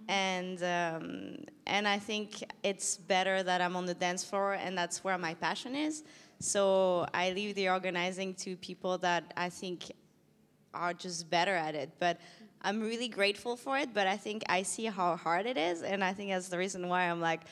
[0.08, 5.02] And, um, and I think it's better that I'm on the dance floor, and that's
[5.02, 6.04] where my passion is.
[6.38, 9.90] So I leave the organizing to people that I think
[10.74, 11.90] are just better at it.
[11.98, 12.20] But
[12.62, 16.04] I'm really grateful for it, but I think I see how hard it is, and
[16.04, 17.42] I think that's the reason why I'm like,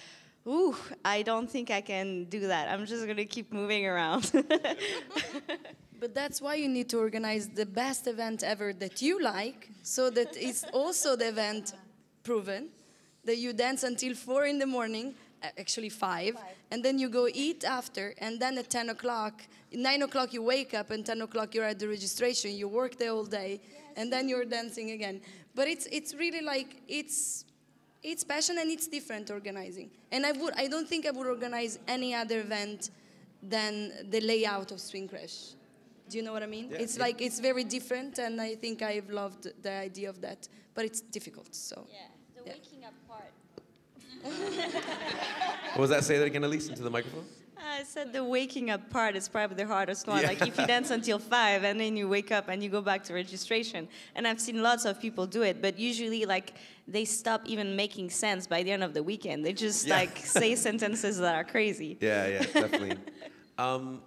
[0.46, 2.68] ooh, I don't think I can do that.
[2.68, 4.30] I'm just gonna keep moving around.
[6.04, 10.10] But that's why you need to organize the best event ever that you like, so
[10.10, 11.72] that it's also the event
[12.22, 12.68] proven
[13.24, 15.14] that you dance until four in the morning,
[15.56, 16.36] actually five,
[16.70, 20.74] and then you go eat after, and then at 10 o'clock, nine o'clock you wake
[20.74, 23.60] up, and 10 o'clock you're at the registration, you work the whole day,
[23.96, 25.22] and then you're dancing again.
[25.54, 27.43] But it's, it's really like, it's,
[28.04, 29.90] it's passion and it's different organizing.
[30.12, 32.90] And I, would, I don't think I would organize any other event
[33.42, 35.54] than the layout of Swing Crash.
[36.10, 36.68] Do you know what I mean?
[36.70, 37.04] Yeah, it's yeah.
[37.04, 40.48] like it's very different, and I think I've loved the idea of that.
[40.74, 41.54] But it's difficult.
[41.54, 41.98] So Yeah,
[42.36, 42.52] the Yeah.
[42.56, 43.32] waking up part.
[45.72, 46.04] What was that?
[46.04, 47.24] Say that again, Elise, into the microphone.
[47.58, 50.20] I said the waking up part is probably the hardest one.
[50.22, 50.28] Yeah.
[50.28, 53.02] Like if you dance until five and then you wake up and you go back
[53.04, 53.88] to registration.
[54.14, 56.54] And I've seen lots of people do it, but usually like
[56.86, 59.44] they stop even making sense by the end of the weekend.
[59.44, 59.96] They just Yeah.
[59.96, 61.96] like say sentences that are crazy.
[62.00, 62.96] Yeah, yeah, definitely.
[63.58, 64.02] um,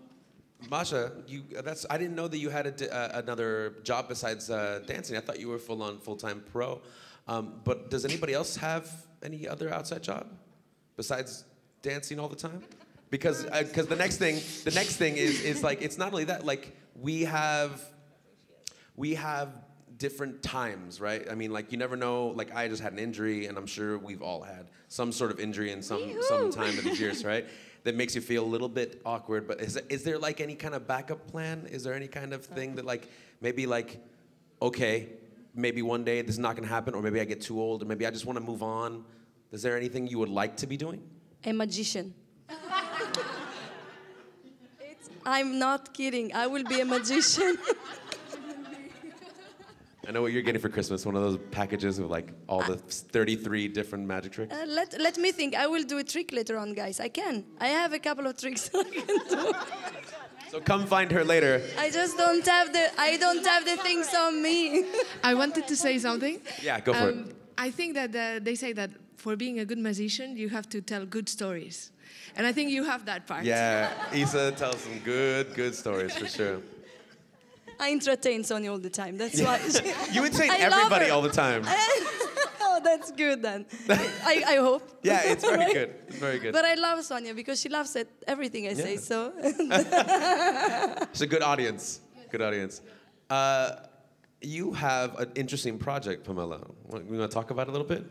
[0.69, 4.81] Masha, you that's I didn't know that you had a uh, another job besides uh,
[4.87, 5.15] dancing.
[5.15, 6.81] I thought you were full on full time pro.
[7.27, 8.89] Um, but does anybody else have
[9.21, 10.27] any other outside job
[10.95, 11.43] besides
[11.81, 12.61] dancing all the time?
[13.09, 16.25] Because uh, because the next thing the next thing is is like it's not only
[16.25, 17.81] that like we have
[18.95, 19.49] we have
[19.97, 21.25] different times, right?
[21.29, 22.27] I mean, like you never know.
[22.27, 25.39] Like I just had an injury, and I'm sure we've all had some sort of
[25.39, 27.45] injury in some some time of these years, right?
[27.83, 29.47] That makes you feel a little bit awkward.
[29.47, 31.67] But is is there like any kind of backup plan?
[31.71, 33.07] Is there any kind of thing that like
[33.39, 34.03] maybe like,
[34.61, 35.07] okay,
[35.55, 37.85] maybe one day this is not gonna happen, or maybe I get too old, or
[37.85, 39.05] maybe I just want to move on.
[39.53, 41.01] Is there anything you would like to be doing?
[41.45, 42.13] a magician.
[44.79, 46.33] It's- I'm not kidding.
[46.33, 47.57] I will be a magician.
[50.07, 51.05] I know what you're getting for Christmas.
[51.05, 54.55] One of those packages with like all the 33 different magic tricks.
[54.55, 55.53] Uh, let, let me think.
[55.53, 57.01] I will do a trick later on, guys.
[57.01, 57.43] I can.
[57.59, 59.53] I have a couple of tricks I can do.
[60.49, 61.61] So come find her later.
[61.77, 64.85] I just don't have the I don't have the things on me.
[65.21, 66.39] I wanted to say something.
[66.63, 67.13] Yeah, go for it.
[67.13, 70.67] Um, I think that uh, they say that for being a good musician, you have
[70.69, 71.91] to tell good stories.
[72.35, 73.43] And I think you have that part.
[73.43, 76.61] Yeah, Isa tells some good, good stories for sure.
[77.79, 79.17] I entertain Sonia all the time.
[79.17, 79.59] That's why.
[80.13, 81.61] You entertain I everybody all the time.
[82.61, 83.65] oh, that's good then.
[83.89, 84.83] I, I hope.
[85.03, 85.73] Yeah, it's very Right?
[85.73, 85.89] good.
[86.07, 86.53] It's very good.
[86.53, 88.97] But I love Sonia because she laughs at everything I say.
[88.97, 89.33] So
[91.11, 91.99] It's a good audience.
[92.31, 92.81] Good audience.
[93.29, 93.71] Uh,
[94.41, 96.59] you have an interesting project, Pamela.
[96.87, 98.03] Want- We want to talk about it a little bit?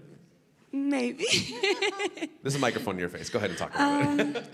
[0.72, 1.26] Maybe.
[2.42, 3.30] There's a microphone in your face.
[3.30, 4.44] Go ahead and talk about it.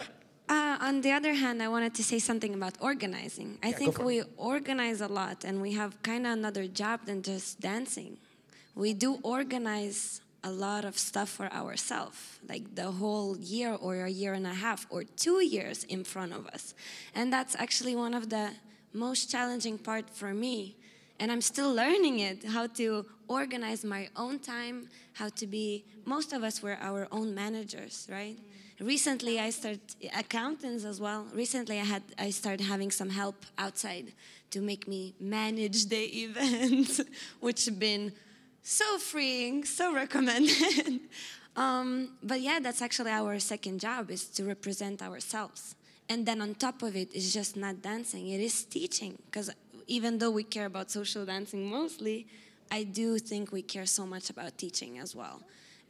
[0.48, 3.58] Uh, on the other hand, I wanted to say something about organizing.
[3.62, 7.22] I go think we organize a lot and we have kind of another job than
[7.22, 8.18] just dancing.
[8.74, 14.10] We do organize a lot of stuff for ourselves, like the whole year or a
[14.10, 16.74] year and a half or two years in front of us.
[17.14, 18.50] And that's actually one of the
[18.92, 20.76] most challenging part for me.
[21.20, 26.32] And I'm still learning it, how to organize my own time, how to be, most
[26.32, 28.36] of us were our own managers, right?
[28.82, 29.80] recently i started
[30.16, 31.26] accountants as well.
[31.32, 34.12] Recently i had i started having some help outside
[34.50, 37.00] to make me manage the event
[37.40, 38.12] which have been
[38.62, 41.00] so freeing so recommended.
[41.54, 45.74] Um, but yeah that's actually our second job is to represent ourselves.
[46.08, 49.18] And then on top of it it's just not dancing it is teaching.
[49.26, 49.50] Because
[49.86, 52.26] even though we care about social dancing mostly
[52.70, 55.42] i do think we care so much about teaching as well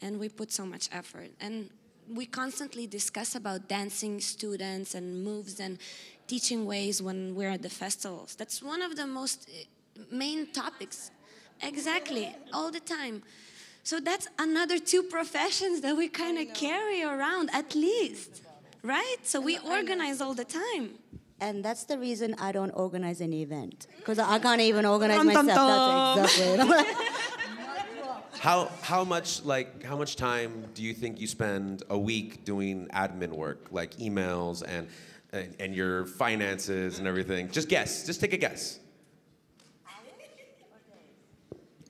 [0.03, 1.71] and we put so much effort and
[2.13, 5.79] we constantly discuss about dancing students and moves and
[6.27, 8.35] teaching ways when we're at the festivals.
[8.35, 9.65] That's one of the most eh,
[10.11, 11.11] main topics.
[11.63, 13.23] Exactly, all the time.
[13.85, 18.43] So that's another two professions that we kind of carry around at least,
[18.83, 19.17] right?
[19.23, 20.99] So we organize all the time.
[21.41, 23.89] And that's the reason I don't organize any event.
[23.97, 26.17] Because I can't even organize Dum, dum, myself.
[26.17, 26.97] That's exactly it.
[28.39, 32.89] How how much like how much time do you think you spend a week doing
[32.93, 34.89] admin work, like emails and
[35.33, 37.51] and, and your finances and everything?
[37.51, 38.07] Just guess.
[38.07, 38.79] Just take a guess.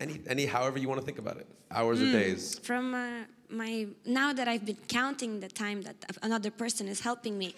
[0.00, 1.46] Any any however you want to think about it.
[1.70, 2.58] Hours or days.
[2.58, 7.38] From uh, my now that I've been counting the time that another person is helping
[7.38, 7.54] me,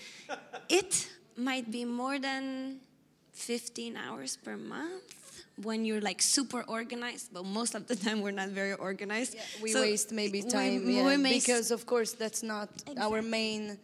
[0.69, 2.81] it might be more than
[3.33, 5.24] 15 hours per month
[5.63, 7.33] when you're like super organized.
[7.33, 9.37] But most of the time we're not very organized.
[9.63, 10.85] we So waste maybe time.
[10.85, 13.79] we yeah, waste- because of course that's not our main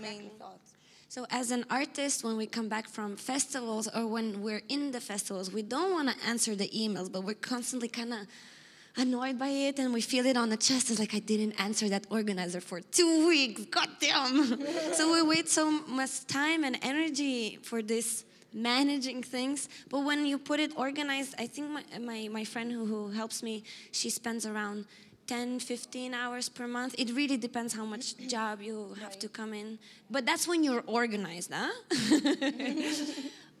[0.00, 0.60] main thought.
[1.08, 5.00] So as an artist, when we come back from festivals or when we're in the
[5.00, 8.20] festivals, we don't want to answer the emails, but we're constantly kind of
[8.98, 10.90] annoyed by it and we feel it on the chest.
[10.90, 13.64] It's like I didn't answer that organizer for two weeks.
[13.66, 14.58] God damn.
[14.92, 19.68] so we wait so much time and energy for this managing things.
[19.90, 23.42] But when you put it organized, I think my, my, my friend who, who helps
[23.42, 24.86] me, she spends around
[25.26, 26.94] 10, 15 hours per month.
[26.98, 29.78] It really depends how much job you have to come in.
[30.10, 31.70] But that's when you're organized, huh?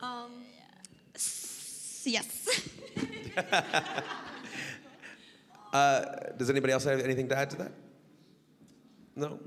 [0.00, 0.30] um,
[2.04, 2.48] yes.
[5.72, 7.72] Uh, does anybody else have anything to add to that?
[9.14, 9.38] No.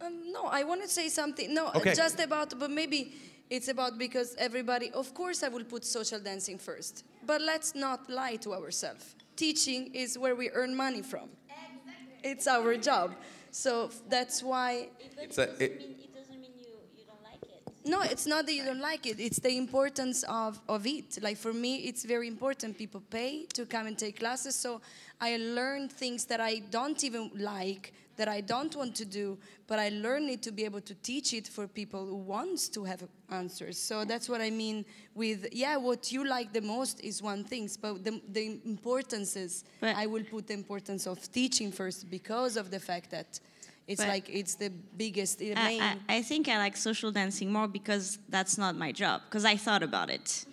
[0.00, 1.54] Um, No, I want to say something.
[1.54, 1.94] No, Okay.
[1.94, 3.14] just about, but maybe
[3.50, 7.04] it's about because everybody, of course, I will put social dancing first.
[7.26, 9.14] But let's not lie to ourselves.
[9.36, 11.28] Teaching is where we earn money from.
[11.48, 12.30] Exactly.
[12.30, 13.14] It's our job.
[13.50, 14.88] So that's why.
[15.20, 17.62] It's a, it, it doesn't mean you, you don't like it.
[17.84, 19.18] No, it's not that you don't like it.
[19.18, 21.18] It's the importance of, of it.
[21.22, 22.76] Like for me, it's very important.
[22.76, 24.54] People pay to come and take classes.
[24.54, 24.80] So
[25.20, 29.78] I learn things that I don't even like, that I don't want to do, but
[29.78, 33.02] I learn it to be able to teach it for people who wants to have
[33.30, 33.78] answers.
[33.78, 37.70] So that's what I mean with, yeah, what you like the most is one thing,
[37.80, 42.56] but the, the importance is, But- I will put the importance of teaching first because
[42.56, 43.40] of the fact that
[43.86, 45.80] it's But- like, it's the biggest, the I, main.
[45.82, 49.22] I, I think I like social dancing more because that's not my job.
[49.26, 50.44] Because I thought about it.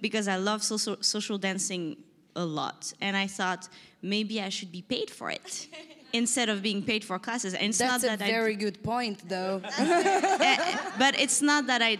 [0.00, 1.96] Because I love social, social dancing
[2.36, 2.92] a lot.
[3.00, 3.68] And I thought
[4.02, 5.68] maybe I should be paid for it
[6.14, 7.52] instead of being paid for classes.
[7.54, 9.60] And it's That's not a that very good point, though.
[9.78, 11.98] Eh, eh, but it's not that I.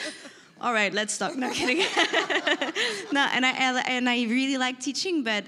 [0.60, 1.34] All right, let's stop.
[1.34, 1.78] No kidding.
[3.12, 3.52] no, and I
[3.88, 5.44] and I really like teaching, but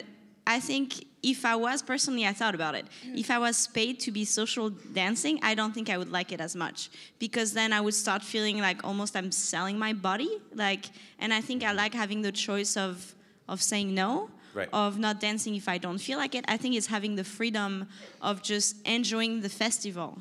[0.47, 2.87] I think if I was personally, I thought about it.
[3.07, 3.19] Mm.
[3.19, 6.41] If I was paid to be social dancing, I don't think I would like it
[6.41, 10.31] as much because then I would start feeling like almost I'm selling my body.
[10.55, 10.85] Like,
[11.19, 13.15] and I think I like having the choice of
[13.49, 14.31] of saying no.
[14.59, 14.69] Right.
[14.73, 16.45] Of not dancing if I don't feel like it.
[16.49, 17.87] I think it's having the freedom
[18.21, 20.19] of just enjoying the festival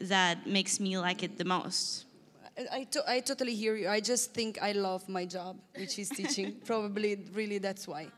[0.00, 2.06] that makes me like it the most.
[2.56, 3.88] I, I, to- I totally hear you.
[3.88, 6.56] I just think I love my job, which is teaching.
[6.64, 8.08] Probably, really, that's why.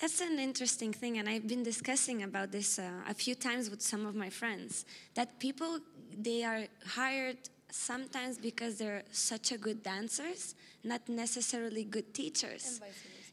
[0.00, 3.82] That's an interesting thing, and I've been discussing about this uh, a few times with
[3.82, 4.86] some of my friends.
[5.14, 5.80] That people
[6.18, 7.38] they are hired
[7.70, 12.80] sometimes because they're such a good dancers, not necessarily good teachers.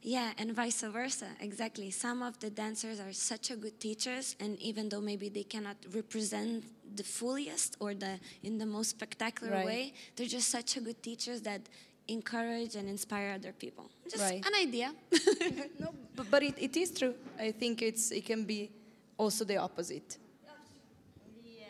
[0.05, 1.27] Yeah, and vice versa.
[1.39, 1.89] Exactly.
[1.89, 5.77] Some of the dancers are such a good teachers, and even though maybe they cannot
[5.93, 9.65] represent the fullest or the in the most spectacular Right.
[9.65, 11.61] way, they're just such a good teachers that
[12.09, 13.89] encourage and inspire other people.
[14.09, 14.45] Just Right.
[14.45, 14.93] an idea.
[15.79, 17.15] No, but, but it, it is true.
[17.39, 18.71] I think it's it can be
[19.17, 20.17] also the opposite.
[21.45, 21.65] Yeah,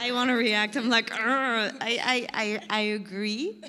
[0.00, 0.76] I want to react.
[0.76, 3.60] I'm like, I, I, I, I agree.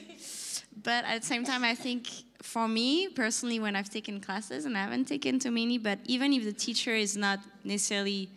[0.83, 2.07] But at the same time, I think
[2.41, 6.33] for me personally, when I've taken classes, and I haven't taken too many, but even
[6.33, 8.29] if the teacher is not necessarily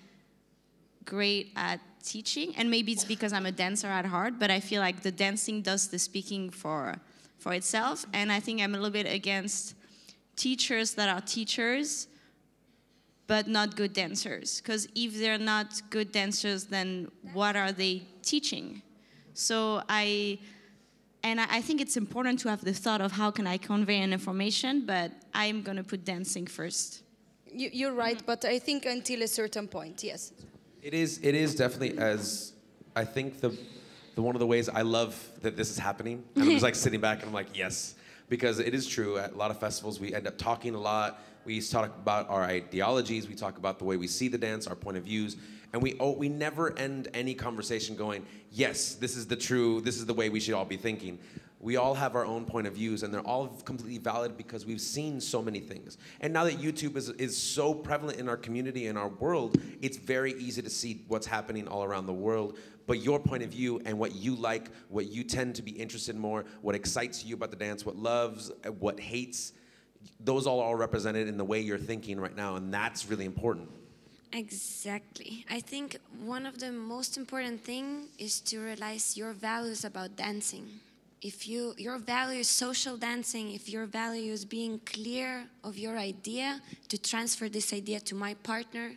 [1.04, 4.80] great at teaching, and maybe it's because I'm a dancer at heart, but I feel
[4.80, 6.96] like the dancing does the speaking for,
[7.38, 8.04] for itself.
[8.12, 9.74] And I think I'm a little bit against
[10.36, 12.08] teachers that are teachers
[13.26, 14.60] but not good dancers.
[14.60, 18.82] Because if they're not good dancers, then what are they teaching?
[19.32, 20.38] So I,
[21.22, 24.00] and I I think it's important to have the thought of how can I convey
[24.00, 27.02] an information, but I'm gonna put dancing first.
[27.46, 28.26] You, you're right, mm-hmm.
[28.26, 30.32] but I think until a certain point, yes.
[30.82, 31.20] It is.
[31.22, 32.52] It is definitely as
[32.96, 33.56] I think the
[34.14, 36.22] the one of the ways I love that this is happening.
[36.34, 37.94] And I'm just like sitting back and I'm like, yes,
[38.28, 39.18] because it is true.
[39.18, 41.22] At a lot of festivals, we end up talking a lot.
[41.44, 43.28] We talk about our ideologies.
[43.28, 45.36] We talk about the way we see the dance, our point of views,
[45.72, 49.80] and we oh, we never end any conversation going, yes, this is the true.
[49.80, 51.18] This is the way we should all be thinking.
[51.60, 54.80] We all have our own point of views, and they're all completely valid because we've
[54.80, 55.96] seen so many things.
[56.20, 59.96] And now that YouTube is, is so prevalent in our community and our world, it's
[59.96, 62.58] very easy to see what's happening all around the world.
[62.88, 66.16] But your point of view and what you like, what you tend to be interested
[66.16, 69.52] in more, what excites you about the dance, what loves, what hates,
[70.18, 73.68] those all are represented in the way you're thinking right now, and that's really important.
[74.32, 75.44] Exactly.
[75.50, 80.66] I think one of the most important thing is to realize your values about dancing.
[81.20, 85.98] If you your value is social dancing, if your value is being clear of your
[85.98, 88.92] idea to transfer this idea to my partner,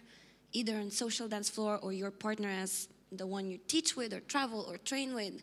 [0.53, 4.21] either on social dance floor or your partner as the one you teach with or
[4.21, 5.33] travel or train with,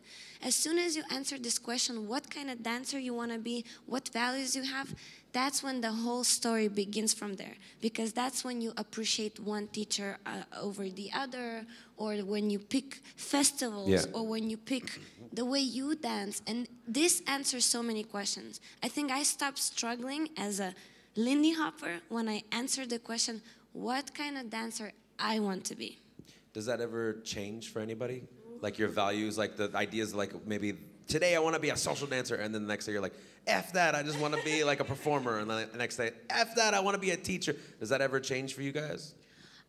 [0.41, 3.63] as soon as you answer this question, what kind of dancer you want to be,
[3.85, 4.93] what values you have,
[5.33, 7.55] that's when the whole story begins from there.
[7.81, 11.65] Because that's when you appreciate one teacher uh, over the other,
[11.97, 14.05] or when you pick festivals, Yeah.
[14.13, 14.99] or when you pick
[15.33, 16.41] the way you dance.
[16.47, 18.61] And this answers so many questions.
[18.81, 20.73] I think I stopped struggling as a
[21.15, 23.41] Lindy Hopper when I answered the question,
[23.73, 25.99] what kind of dancer I want to be.
[26.53, 28.23] Does that ever change for anybody?
[28.61, 30.75] Like your values, like the ideas, like maybe
[31.13, 33.13] today I want to be a social dancer, and then the next day you're like,
[33.45, 36.09] F that, I just want to be like a performer, and then the next day,
[36.31, 37.55] F that, I want to be a teacher.
[37.79, 39.13] Does that ever change for you guys?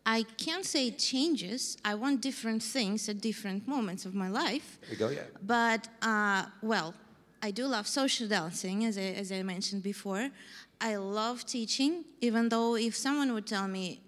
[0.07, 1.77] I can't say it changes.
[1.85, 4.79] I want different things at different moments of my life.
[4.81, 5.21] There you go, yeah.
[5.43, 6.95] But, uh, well,
[7.43, 10.31] I do love social dancing, as I, as I mentioned before.
[10.81, 14.01] I love teaching, even though if someone would tell me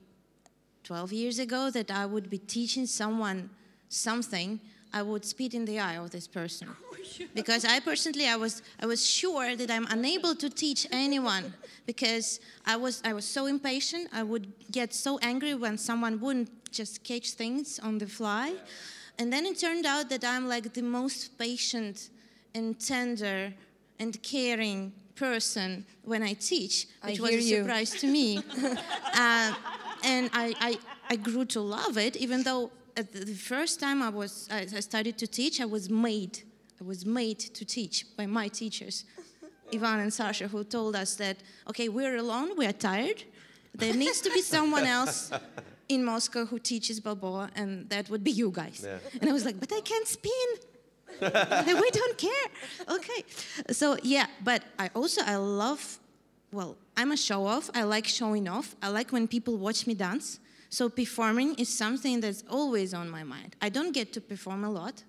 [0.86, 3.52] 12 years ago that I would be teaching someone
[3.90, 4.60] something,
[4.94, 6.70] I would spit in the eye of this person.
[7.34, 11.54] because I personally, I was, I was sure that I'm unable to teach anyone
[11.86, 14.10] because I was, I was so impatient.
[14.14, 18.56] I would get so angry when someone wouldn't just catch things on the fly.
[19.20, 22.10] And then it turned out that I'm like the most patient
[22.54, 23.54] and tender
[24.00, 27.58] and caring person when I teach, I which was hear a you.
[27.64, 28.38] surprise to me.
[29.14, 29.54] uh,
[30.04, 30.78] and I, I,
[31.10, 34.82] I grew to love it, even though at the first time I was I, I
[34.82, 36.44] started to teach, I was made.
[36.82, 39.06] I was made to teach by my teachers,
[39.74, 41.38] Ivan and Sasha, who told us that
[41.70, 43.24] okay, we're alone, we are tired.
[43.74, 45.32] There needs to be someone else
[45.90, 48.84] in Moscow who teaches Balboa, and that would be you guys.
[48.84, 48.98] Yeah.
[49.22, 50.50] And I was like, but I can't spin.
[51.22, 52.48] we don't care.
[52.98, 53.24] Okay.
[53.72, 56.00] So yeah, but I also I love
[56.52, 57.70] well, I'm a show off.
[57.76, 58.76] I like showing off.
[58.82, 60.40] I like when people watch me dance.
[60.70, 63.56] So performing is something that's always on my mind.
[63.62, 65.04] I don't get to perform a lot.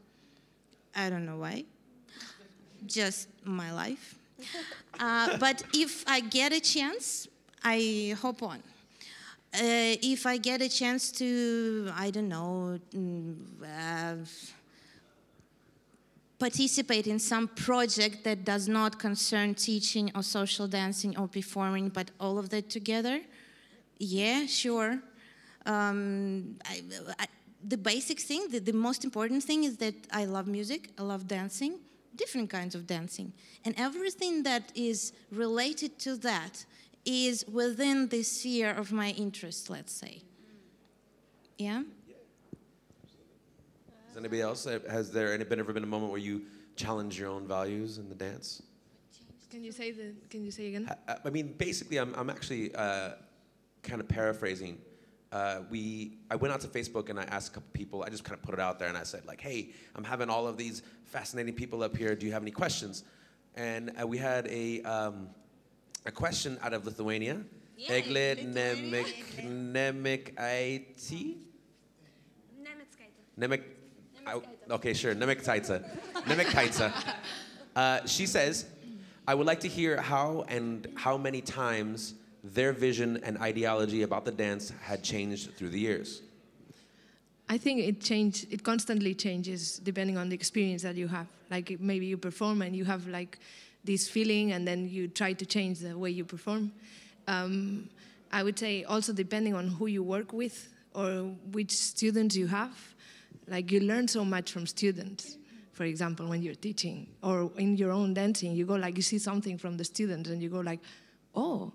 [0.95, 1.65] I don't know why.
[2.87, 4.15] Just my life.
[5.01, 7.29] Uh, but if I get a chance,
[7.63, 8.59] I hop on.
[9.55, 14.17] Uh, if I get a chance to, I don't know, mm, uh,
[16.39, 22.11] participate in some project that does not concern teaching or social dancing or performing, but
[22.21, 23.21] all of that together,
[23.99, 25.01] yeah, sure.
[25.69, 26.83] Um, I,
[27.21, 27.27] I,
[27.62, 31.29] the basic thing, the, the most important thing is that I love music, I love
[31.29, 31.79] dancing,
[32.16, 33.33] different kinds of dancing.
[33.64, 36.64] And everything that is related to that
[37.05, 40.23] is within the sphere of my interest, let's say.
[41.59, 41.83] Yeah?
[44.09, 44.64] Does anybody else?
[44.64, 46.43] Has there any, been ever been a moment where you
[46.77, 48.62] challenge your own values in the dance?
[49.51, 50.12] Can you say the?
[50.31, 50.91] Can you say again?
[51.09, 53.12] I, I mean, basically, I'm, I'm actually uh,
[53.83, 54.79] kind of paraphrasing.
[55.31, 58.03] Uh, we, I went out to Facebook and I asked a couple people.
[58.03, 60.31] I just kind of put it out there and I said like, "Hey, I'm having
[60.31, 62.14] all of these fascinating people up here.
[62.14, 63.05] Do you have any questions?"
[63.55, 65.29] And uh, we had a um,
[66.07, 67.43] a question out of Lithuania.
[67.76, 69.14] Yeah, Egle Nemek
[69.45, 71.37] Nemekaiti.
[73.39, 73.62] Nemek.
[74.26, 75.14] I- Okay, sure.
[75.14, 75.83] Nemektaitsa.
[76.24, 76.93] Nemektaitsa.
[77.76, 78.66] Uh, she says,
[79.29, 82.14] I would like to hear how and how many times
[82.55, 86.23] their vision and ideology about the dance had changed through the years.
[87.49, 88.47] I think it change.
[88.51, 91.27] It constantly changes depending on the experience that you have.
[91.51, 93.39] Like maybe you perform and you have like
[93.85, 96.73] this feeling, and then you try to change the way you perform.
[97.27, 97.89] Um,
[98.31, 102.77] I would say also depending on who you work with or which students you have.
[103.47, 105.39] Like you learn so much from students.
[105.73, 109.19] For example, when you're teaching or in your own dancing, you go like you see
[109.19, 110.81] something from the students and you go like,
[111.35, 111.73] oh,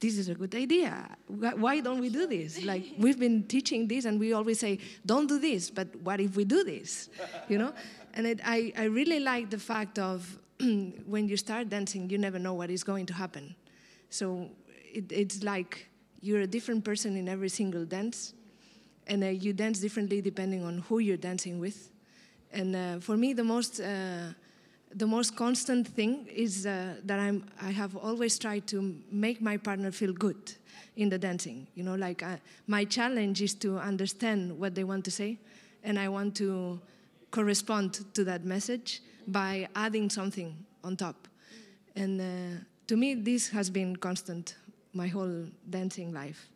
[0.00, 1.16] this is a good idea.
[1.26, 2.62] Why don't we do this?
[2.64, 6.36] Like we've been teaching this, and we always say, "Don't do this," but what if
[6.36, 7.08] we do this?
[7.48, 7.72] You know,
[8.14, 10.38] and it, I I really like the fact of
[11.06, 13.54] when you start dancing, you never know what is going to happen.
[14.10, 14.50] So
[14.92, 15.88] it, it's like
[16.20, 18.34] you're a different person in every single dance,
[19.06, 21.90] and uh, you dance differently depending on who you're dancing with.
[22.52, 24.32] And uh, for me, the most uh,
[24.94, 29.56] the most constant thing is uh, that I'm I have always tried to make my
[29.56, 30.52] partner feel good
[30.96, 31.66] in the dancing.
[31.74, 32.36] You know, like uh,
[32.66, 35.38] my challenge is to understand what they want to say,
[35.84, 36.80] and I want to
[37.30, 41.28] correspond to that message by adding something on top.
[41.94, 44.56] And uh, to me, this has been constant
[44.92, 46.48] my whole dancing life.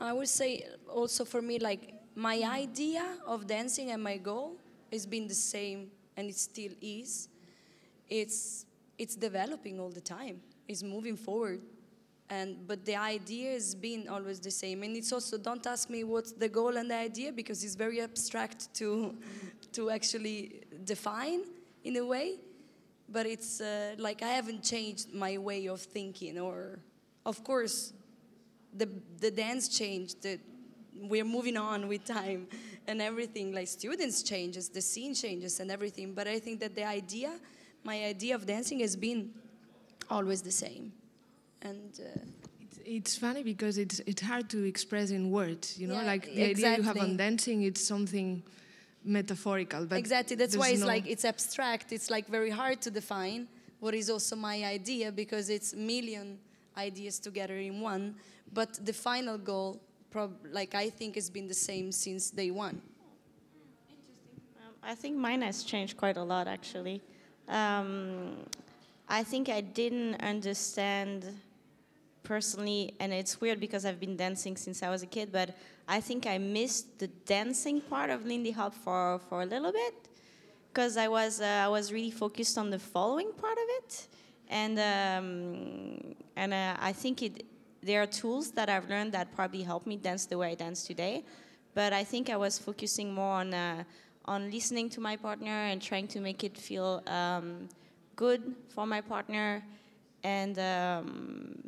[0.00, 4.56] I would say also for me, like my idea of dancing and my goal
[4.92, 7.28] has been the same, and it still is.
[8.08, 8.66] It's
[8.98, 10.40] it's developing all the time.
[10.68, 11.60] It's moving forward,
[12.30, 14.82] and but the idea has been always the same.
[14.82, 18.00] And it's also don't ask me what's the goal and the idea because it's very
[18.00, 19.14] abstract to
[19.72, 21.42] to actually define
[21.84, 22.36] in a way.
[23.08, 26.78] But it's uh, like I haven't changed my way of thinking, or
[27.24, 27.92] of course
[28.74, 28.88] the
[29.20, 30.22] the dance changed.
[30.22, 30.38] The,
[30.98, 32.48] we're moving on with time
[32.88, 33.52] and everything.
[33.52, 36.14] Like students changes, the scene changes, and everything.
[36.14, 37.32] But I think that the idea,
[37.84, 39.30] my idea of dancing, has been
[40.10, 40.92] always the same.
[41.62, 42.20] And uh,
[42.60, 45.78] It's, it's funny because it's it's hard to express in words.
[45.78, 48.42] You know, Yeah, like the idea you have on dancing, it's something
[49.04, 49.86] metaphorical.
[49.86, 51.92] But exactly, that's why it's no- like it's abstract.
[51.92, 53.48] It's like very hard to define.
[53.80, 56.38] What is also my idea because it's million
[56.76, 58.14] ideas together in one.
[58.52, 59.80] But the final goal,
[60.16, 62.80] prob- like I think, it's been the same since day one.
[64.56, 67.02] Um, I think mine has changed quite a lot, actually.
[67.48, 68.36] Um,
[69.18, 71.18] I think I didn't understand
[72.22, 75.48] personally, and it's weird because I've been dancing since I was a kid, but
[75.86, 79.94] I think I missed the dancing part of Lindy Hop for, for a little bit
[80.68, 84.06] because I was uh, I was really focused on the following part of it,
[84.48, 87.44] and um, and uh, I think it
[87.86, 90.84] there are tools that I've learned that probably help me dance the way I dance
[90.84, 91.24] today,
[91.74, 93.84] but I think I was focusing more on uh,
[94.24, 97.68] on listening to my partner and trying to make it feel um,
[98.16, 99.62] good for my partner,
[100.24, 101.62] and um,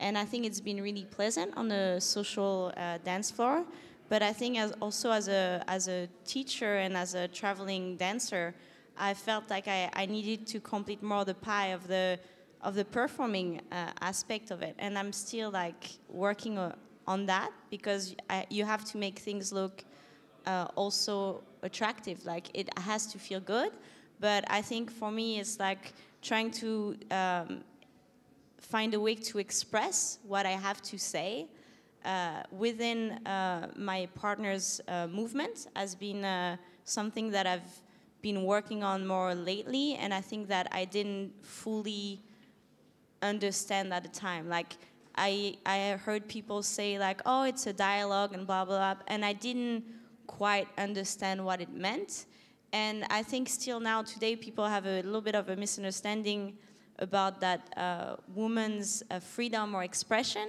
[0.00, 3.64] and I think it's been really pleasant on the social uh, dance floor.
[4.08, 8.54] But I think as also as a as a teacher and as a traveling dancer,
[8.98, 12.18] I felt like I, I needed to complete more the pie of the
[12.64, 16.58] of the performing uh, aspect of it, and I'm still like working
[17.06, 19.84] on that because I, you have to make things look
[20.46, 22.24] uh, also attractive.
[22.24, 23.70] Like it has to feel good,
[24.18, 25.92] but I think for me it's like
[26.22, 27.64] trying to um,
[28.58, 31.46] find a way to express what I have to say
[32.04, 37.82] uh, within uh, my partner's uh, movement has been uh, something that I've
[38.22, 42.22] been working on more lately, and I think that I didn't fully
[43.24, 44.48] understand at the time.
[44.48, 44.76] Like
[45.16, 49.24] I, I heard people say like, "Oh, it's a dialogue and blah blah blah, and
[49.24, 49.84] I didn't
[50.26, 52.26] quite understand what it meant.
[52.72, 56.58] And I think still now today people have a little bit of a misunderstanding
[56.98, 60.48] about that uh, woman's uh, freedom or expression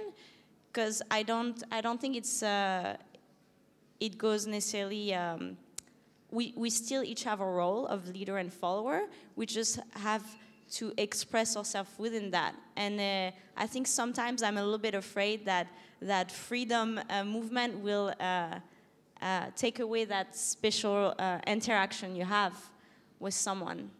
[0.66, 2.96] because I don't I don't think it's uh,
[4.00, 5.14] it goes necessarily.
[5.14, 5.56] Um,
[6.30, 9.02] we we still each have a role of leader and follower.
[9.36, 10.22] We just have
[10.72, 12.54] to express ourselves within that.
[12.76, 15.68] And uh, I think sometimes I'm a little bit afraid that
[16.02, 18.60] that freedom uh, movement will uh,
[19.22, 22.54] uh take away that special uh, interaction you have
[23.18, 23.90] with someone.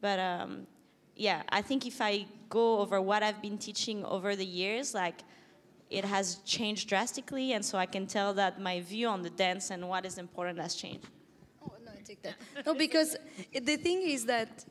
[0.00, 0.66] But um,
[1.16, 5.22] yeah, I think if I go over what I've been teaching over the years, like
[5.90, 9.70] it has changed drastically, and so I can tell that my view on the dance
[9.70, 11.06] and what is important has changed.
[11.62, 12.34] Oh no, I take that.
[12.66, 13.16] no, because
[13.52, 14.64] the thing is that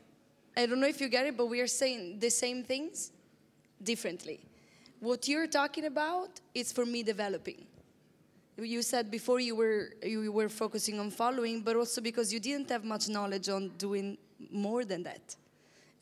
[0.56, 3.12] I don't know if you get it, but we are saying the same things
[3.82, 4.40] differently.
[5.00, 7.66] What you're talking about is for me developing.
[8.56, 12.70] You said before you were you were focusing on following, but also because you didn't
[12.70, 14.16] have much knowledge on doing
[14.50, 15.36] more than that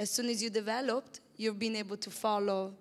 [0.03, 2.75] as soon as you developed, you've been able to follow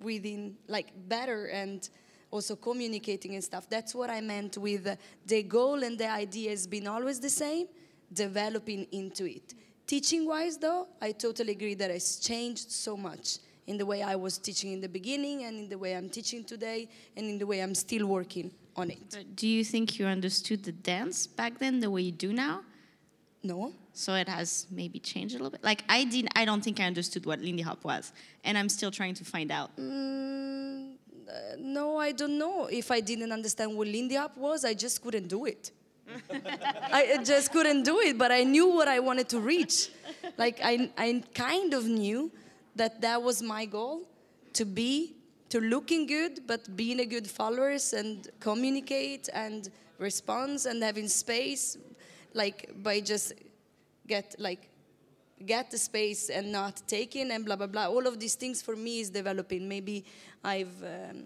[0.00, 1.90] within like better and
[2.30, 3.68] also communicating and stuff.
[3.68, 4.96] That's what I meant with
[5.26, 7.66] the goal and the idea has been always the same,
[8.10, 9.54] developing into it.
[9.86, 14.16] Teaching wise, though, I totally agree that it's changed so much in the way I
[14.16, 17.46] was teaching in the beginning and in the way I'm teaching today and in the
[17.46, 18.98] way I'm still working on it.
[19.10, 22.62] But do you think you understood the dance back then the way you do now?
[23.42, 23.72] No.
[23.92, 25.62] So it has maybe changed a little bit.
[25.62, 28.12] Like I didn't, I don't think I understood what Lindy Hop was,
[28.44, 29.76] and I'm still trying to find out.
[29.76, 30.94] Mm,
[31.28, 34.64] uh, no, I don't know if I didn't understand what Lindy Hop was.
[34.64, 35.70] I just couldn't do it.
[36.92, 39.90] I just couldn't do it, but I knew what I wanted to reach.
[40.36, 42.30] Like I, I kind of knew
[42.74, 44.02] that that was my goal,
[44.54, 45.14] to be,
[45.48, 51.78] to looking good, but being a good followers and communicate and response and having space
[52.34, 53.32] like by just
[54.06, 54.68] get like
[55.44, 58.76] get the space and not taking and blah blah blah all of these things for
[58.76, 60.04] me is developing maybe
[60.44, 61.24] i've um,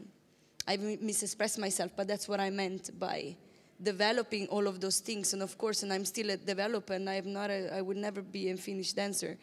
[0.66, 3.34] i've misexpressed myself but that's what i meant by
[3.82, 7.32] developing all of those things and of course and i'm still a developer and i'm
[7.32, 9.36] not a, i would never be a finished dancer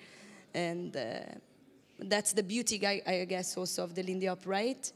[0.54, 1.20] and uh,
[2.00, 4.92] that's the beauty I, I guess also of the lindy hop right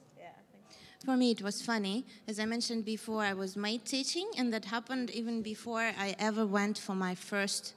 [1.03, 2.05] for me, it was funny.
[2.27, 6.45] As I mentioned before, I was maid teaching, and that happened even before I ever
[6.45, 7.73] went for my first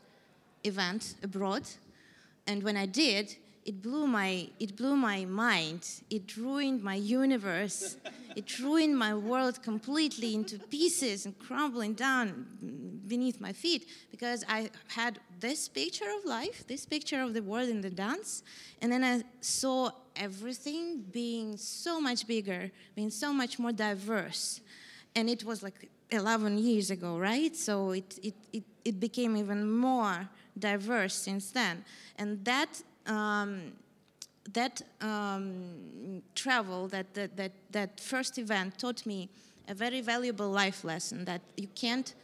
[0.62, 1.62] event abroad.
[2.46, 3.34] And when I did,
[3.64, 5.88] it blew my it blew my mind.
[6.10, 7.96] It ruined my universe.
[8.36, 12.46] It ruined my world completely into pieces and crumbling down
[13.06, 17.68] beneath my feet because i had this picture of life this picture of the world
[17.68, 18.42] in the dance
[18.80, 24.60] and then i saw everything being so much bigger being so much more diverse.
[25.16, 27.54] And it was like 11 years ago right?
[27.56, 31.84] So it it, it, it became even more diverse since then.
[32.16, 33.72] And that um,
[34.52, 39.28] that um, travel, that, that, that, that first event taught me
[39.68, 42.14] a very valuable life lesson that you can't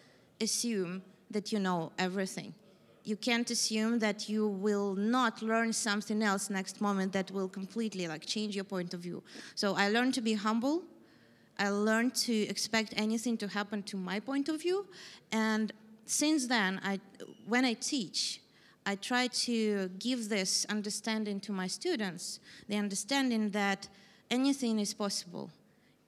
[0.41, 2.55] assume that you know everything.
[3.05, 8.07] You can't assume that you will not learn something else next moment that will completely
[8.07, 9.23] like change your point of view.
[9.55, 10.83] So I learned to be humble.
[11.59, 14.87] I learned to expect anything to happen to my point of view.
[15.33, 15.73] And
[16.05, 17.01] since then, I,
[17.47, 18.41] when I teach,
[18.91, 23.89] I try to give this understanding to my students the understanding that
[24.39, 25.47] anything is possible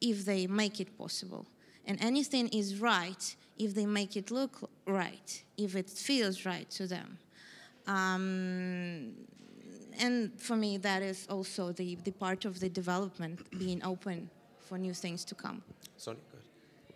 [0.01, 1.47] if they make it possible.
[1.87, 3.25] And anything is right
[3.57, 7.19] if they make it look right, if it feels right to them.
[7.87, 9.13] Um,
[10.05, 10.17] and
[10.47, 14.29] for me, that is also the, the part of the development, being open
[14.67, 15.63] for new things to come.
[15.97, 16.49] Sorry, go ahead.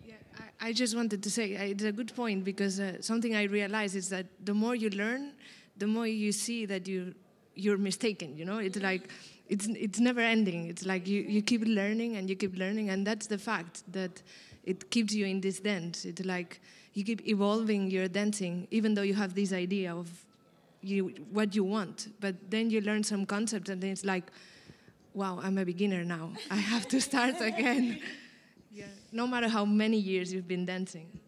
[0.05, 3.37] Yeah, I, I just wanted to say uh, it's a good point because uh, something
[3.37, 5.32] I realize is that the more you learn,
[5.79, 7.14] the more you see that you
[7.57, 8.37] you're mistaken.
[8.37, 9.09] You know, it's like
[9.49, 10.68] it's it's never ending.
[10.68, 14.22] It's like you, you keep learning and you keep learning, and that's the fact that
[14.64, 16.05] it keeps you in this dance.
[16.05, 16.61] It's like
[16.95, 20.11] you keep evolving your dancing, even though you have this idea of
[20.83, 24.31] you what you want, but then you learn some concepts, and then it's like,
[25.14, 26.33] wow, I'm a beginner now.
[26.51, 28.01] I have to start again.
[28.72, 31.20] yeah, no matter how many years you've been dancing.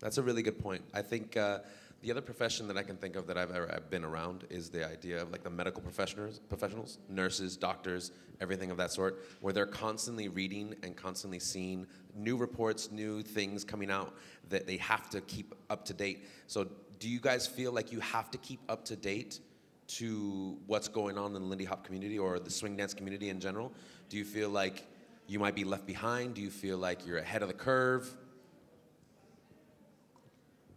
[0.00, 0.82] That's a really good point.
[0.92, 1.60] I think uh,
[2.06, 4.70] the other profession that I can think of that I've ever I've been around is
[4.70, 9.52] the idea of like the medical professionals, professionals, nurses, doctors, everything of that sort, where
[9.52, 11.84] they're constantly reading and constantly seeing
[12.14, 14.14] new reports, new things coming out
[14.50, 16.28] that they have to keep up to date.
[16.46, 16.68] So,
[17.00, 19.40] do you guys feel like you have to keep up to date
[19.88, 23.40] to what's going on in the Lindy Hop community or the swing dance community in
[23.40, 23.72] general?
[24.10, 24.86] Do you feel like
[25.26, 26.34] you might be left behind?
[26.34, 28.16] Do you feel like you're ahead of the curve?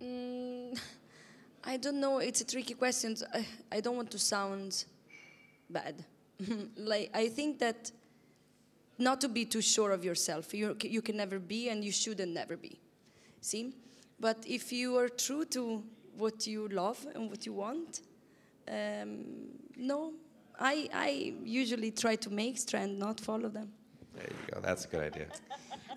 [0.01, 0.58] Mm,
[1.63, 2.19] I don't know.
[2.19, 3.15] It's a tricky question.
[3.71, 4.85] I, don't want to sound
[5.69, 6.05] bad.
[6.77, 7.91] like I think that
[8.97, 10.53] not to be too sure of yourself.
[10.53, 12.79] You you can never be, and you shouldn't never be.
[13.41, 13.73] See,
[14.19, 15.83] but if you are true to
[16.17, 18.01] what you love and what you want,
[18.67, 19.25] um,
[19.77, 20.13] no,
[20.59, 23.71] I I usually try to make trend, not follow them.
[24.15, 24.59] There you go.
[24.61, 25.27] That's a good idea.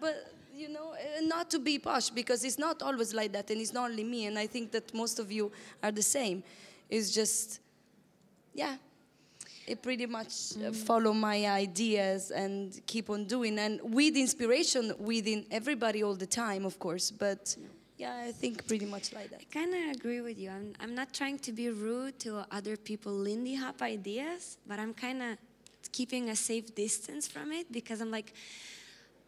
[0.01, 0.33] But
[0.63, 3.73] you know, uh, not to be posh because it's not always like that, and it's
[3.73, 4.27] not only me.
[4.27, 5.51] And I think that most of you
[5.83, 6.43] are the same.
[6.89, 7.61] It's just,
[8.55, 8.77] yeah,
[9.67, 15.45] it pretty much uh, follow my ideas and keep on doing, and with inspiration within
[15.51, 17.11] everybody all the time, of course.
[17.11, 17.57] But
[17.99, 19.41] yeah, I think pretty much like that.
[19.41, 20.51] I kind of agree with you.
[20.51, 24.95] I'm, I'm not trying to be rude to other people Lindy Hop ideas, but I'm
[24.95, 25.39] kind of
[25.91, 28.33] keeping a safe distance from it because I'm like,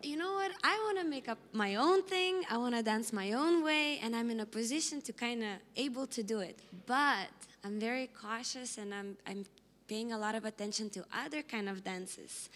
[0.04, 0.52] you know what?
[0.62, 2.42] I want to make up my own thing.
[2.50, 5.50] I want to dance my own way, and I'm in a position to kind of
[5.76, 6.58] able to do it.
[6.86, 7.28] But
[7.64, 9.44] I'm very cautious, and I'm I'm
[9.88, 12.48] paying a lot of attention to other kind of dances.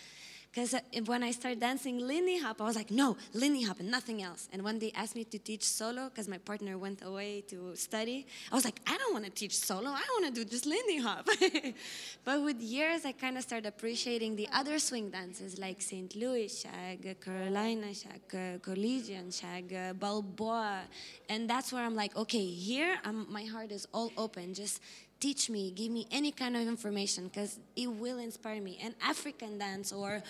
[0.58, 0.74] Because
[1.06, 4.48] when I started dancing Lindy Hop, I was like, no, Lindy Hop and nothing else.
[4.52, 8.26] And when they asked me to teach solo, because my partner went away to study,
[8.50, 9.90] I was like, I don't want to teach solo.
[9.90, 11.28] I want to do just Lindy Hop.
[12.24, 16.16] but with years, I kind of started appreciating the other swing dances like St.
[16.16, 20.80] Louis shag, Carolina shag, uh, Collegiate shag, uh, Balboa.
[21.28, 24.54] And that's where I'm like, okay, here I'm, my heart is all open.
[24.54, 24.80] Just
[25.20, 28.78] teach me, give me any kind of information because it will inspire me.
[28.82, 30.22] And African dance or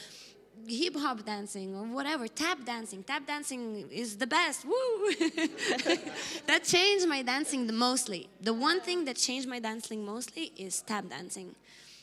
[0.66, 3.02] hip hop dancing or whatever, tap dancing.
[3.02, 4.64] Tap dancing is the best.
[4.64, 4.72] Woo!
[6.46, 8.28] that changed my dancing the mostly.
[8.40, 11.54] The one thing that changed my dancing mostly is tap dancing.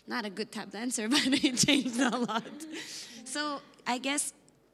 [0.07, 2.43] Not a good tap dancer, but it changed a lot.
[3.25, 4.33] So I guess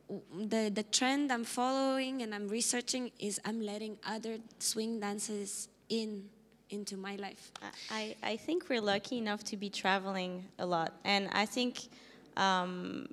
[0.09, 6.29] the the trend I'm following and I'm researching is I'm letting other swing dances in
[6.71, 7.51] into my life.
[7.89, 11.89] I, I think we're lucky enough to be traveling a lot, and I think
[12.37, 13.07] um,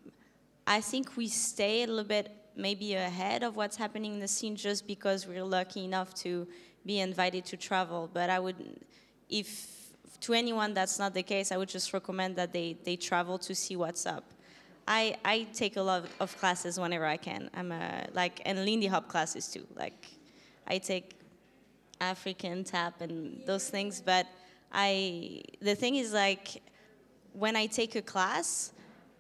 [0.67, 4.57] I think we stay a little bit maybe ahead of what's happening in the scene
[4.57, 6.47] just because we're lucky enough to
[6.85, 8.11] be invited to travel.
[8.13, 8.81] But I would,
[9.29, 13.39] if to anyone that's not the case, I would just recommend that they they travel
[13.39, 14.25] to see what's up.
[14.91, 17.51] I, I take a lot of classes whenever I can.
[17.53, 19.67] I'm a, like and Lindy Hop classes too.
[19.77, 20.07] Like
[20.67, 21.18] I take
[22.01, 24.01] African tap and those things.
[24.01, 24.27] But
[24.73, 26.63] I, the thing is like,
[27.33, 28.73] when I take a class,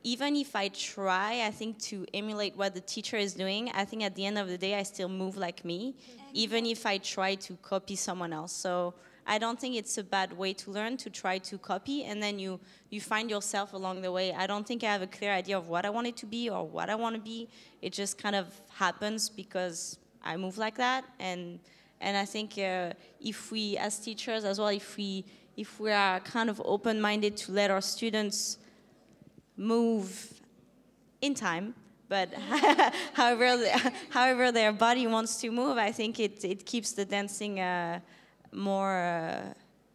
[0.04, 4.02] even if I try, I think to emulate what the teacher is doing, I think
[4.02, 5.94] at the end of the day, I still move like me,
[6.32, 8.52] even if I try to copy someone else.
[8.52, 8.94] So
[9.26, 12.38] I don't think it's a bad way to learn to try to copy, and then
[12.38, 12.58] you
[12.90, 14.32] you find yourself along the way.
[14.32, 16.48] I don't think I have a clear idea of what I want it to be
[16.48, 17.48] or what I want to be.
[17.82, 21.60] It just kind of happens because I move like that, and
[22.00, 25.24] and I think uh, if we, as teachers as well, if we
[25.56, 28.58] if we are kind of open-minded to let our students
[29.56, 30.40] move
[31.20, 31.74] in time,
[32.08, 32.32] but
[33.14, 33.58] however
[34.10, 38.00] however their body wants to move, I think it it keeps the dancing uh,
[38.52, 38.98] more.
[38.98, 39.54] Uh,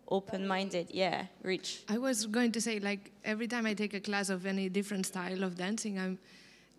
[0.10, 4.30] open-minded yeah rich i was going to say like every time i take a class
[4.30, 6.20] of any different style of dancing i'm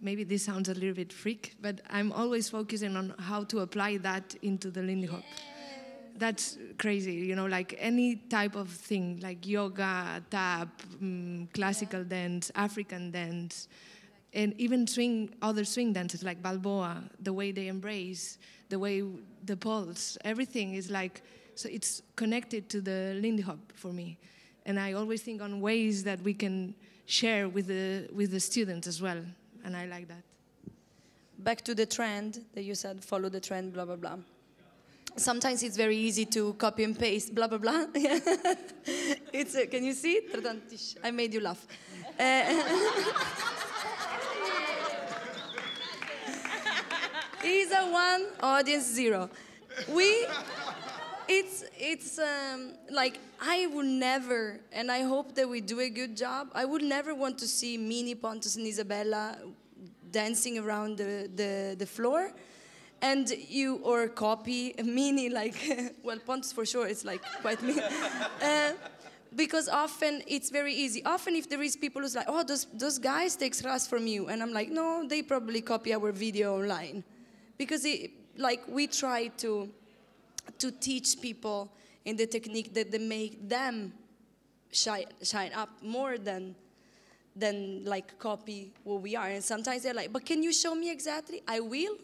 [0.00, 3.98] maybe this sounds a little bit freak, but I'm always focusing on how to apply
[3.98, 5.22] that into the Lindy Hop.
[6.16, 10.68] That's crazy, you know, like any type of thing, like yoga, tap,
[11.00, 13.68] um, classical dance, African dance.
[14.34, 18.38] and even swing other swing dances like Balboa, the way they embrace,
[18.68, 19.02] the way
[19.44, 21.22] the pulse, everything is like
[21.54, 24.18] so it's connected to the Lindy Hop for me,
[24.66, 26.74] and I always think on ways that we can
[27.06, 29.22] share with the with the students as well,
[29.64, 30.22] and I like that.
[31.38, 34.16] back to the trend that you said follow the trend blah blah blah.
[35.16, 37.86] Sometimes it's very easy to copy and paste blah blah blah.
[39.32, 40.20] It's uh, can you see?
[41.02, 41.66] I made you laugh.
[42.18, 42.24] Uh,
[47.42, 49.28] He's a one, audience zero.
[49.88, 50.26] We,
[51.28, 56.16] it's it's um, like I would never, and I hope that we do a good
[56.16, 56.48] job.
[56.54, 59.38] I would never want to see Mini Pontus and Isabella
[60.10, 62.32] dancing around the, the, the floor,
[63.02, 65.56] and you or copy Mini like
[66.02, 66.86] well Pontus for sure.
[66.86, 67.76] It's like quite me.
[68.42, 68.72] Uh,
[69.36, 71.04] because often it's very easy.
[71.04, 74.28] Often, if there is people who's like, "Oh, those those guys take Ras from you,"
[74.28, 77.02] and I'm like, "No, they probably copy our video online,"
[77.58, 79.68] because it, like we try to
[80.58, 81.70] to teach people
[82.04, 83.92] in the technique that they make them
[84.70, 86.54] shine shine up more than
[87.36, 89.28] than like copy what we are.
[89.28, 91.98] And sometimes they're like, "But can you show me exactly?" I will,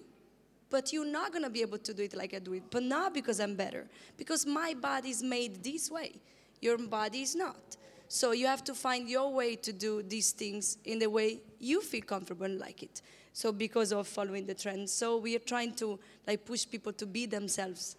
[0.70, 2.64] but you're not gonna be able to do it like I do it.
[2.70, 6.20] But not because I'm better, because my body is made this way.
[6.60, 7.76] Your body is not.
[8.08, 11.80] So you have to find your way to do these things in the way you
[11.80, 13.02] feel comfortable and like it.
[13.32, 17.06] So because of following the trends, so we are trying to like push people to
[17.06, 17.94] be themselves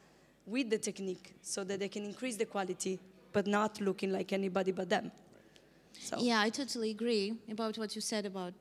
[0.45, 2.99] with the technique, so that they can increase the quality,
[3.31, 5.11] but not looking like anybody but them.
[5.99, 6.17] So.
[6.19, 8.53] Yeah, I totally agree about what you said about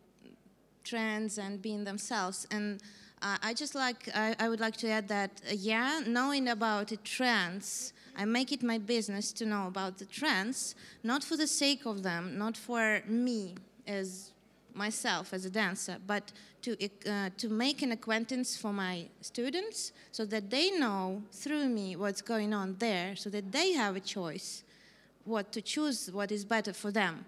[0.84, 2.46] trends and being themselves.
[2.50, 2.80] And
[3.22, 6.88] uh, I just like, I, I would like to add that, uh, yeah, knowing about
[6.88, 11.46] the trends, I make it my business to know about the trends, not for the
[11.46, 13.54] sake of them, not for me
[13.86, 14.32] as
[14.74, 16.76] myself as a dancer, but to,
[17.08, 22.22] uh, to make an acquaintance for my students so that they know through me what's
[22.22, 24.64] going on there, so that they have a choice
[25.24, 27.24] what to choose, what is better for them.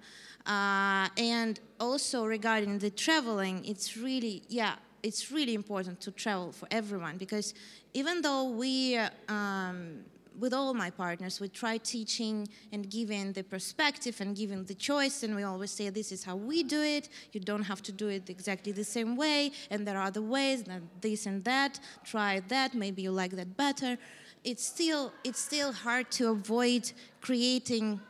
[0.47, 6.67] Uh, and also regarding the traveling, it's really, yeah, it's really important to travel for
[6.71, 7.55] everyone because
[7.95, 10.05] even though we, uh, um,
[10.39, 15.23] with all my partners, we try teaching and giving the perspective and giving the choice,
[15.23, 17.09] and we always say this is how we do it.
[17.33, 20.65] You don't have to do it exactly the same way, and there are other ways,
[21.01, 21.81] this and that.
[22.05, 22.75] Try that.
[22.75, 23.99] Maybe you like that better
[24.45, 28.01] it's still it's still hard to avoid creating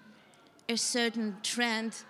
[0.69, 2.05] a certain trend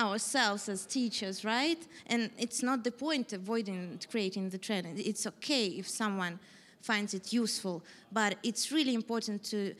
[0.00, 5.66] ourselves as teachers right and it's not the point avoiding creating the trend it's okay
[5.66, 6.38] if someone
[6.82, 9.74] finds it useful but it's really important to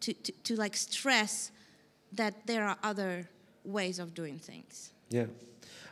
[0.00, 1.50] to, to, to like stress
[2.12, 3.28] that there are other
[3.64, 5.26] ways of doing things Yeah.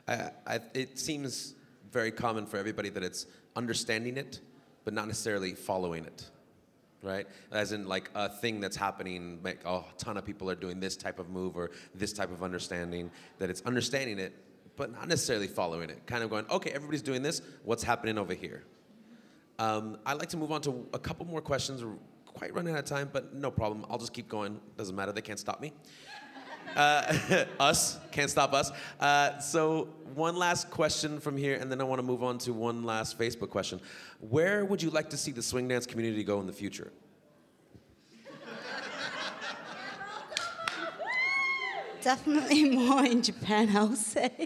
[0.08, 1.54] I, I, it seems
[1.92, 4.40] very common for everybody that it's understanding it,
[4.84, 6.28] but not necessarily following it.
[7.02, 7.26] Right?
[7.52, 10.80] As in, like, a thing that's happening, like, oh, a ton of people are doing
[10.80, 14.34] this type of move or this type of understanding, that it's understanding it,
[14.76, 16.06] but not necessarily following it.
[16.06, 18.64] Kind of going, okay, everybody's doing this, what's happening over here?
[19.60, 21.84] Um, I'd like to move on to a couple more questions.
[21.84, 21.92] We're
[22.24, 23.84] quite running out of time, but no problem.
[23.90, 24.58] I'll just keep going.
[24.78, 25.74] Doesn't matter, they can't stop me.
[26.74, 28.72] Uh, us can't stop us.
[28.98, 32.54] Uh, so one last question from here, and then I want to move on to
[32.54, 33.82] one last Facebook question.
[34.20, 36.90] Where would you like to see the swing dance community go in the future?
[42.02, 44.30] Definitely more in Japan, I'll say.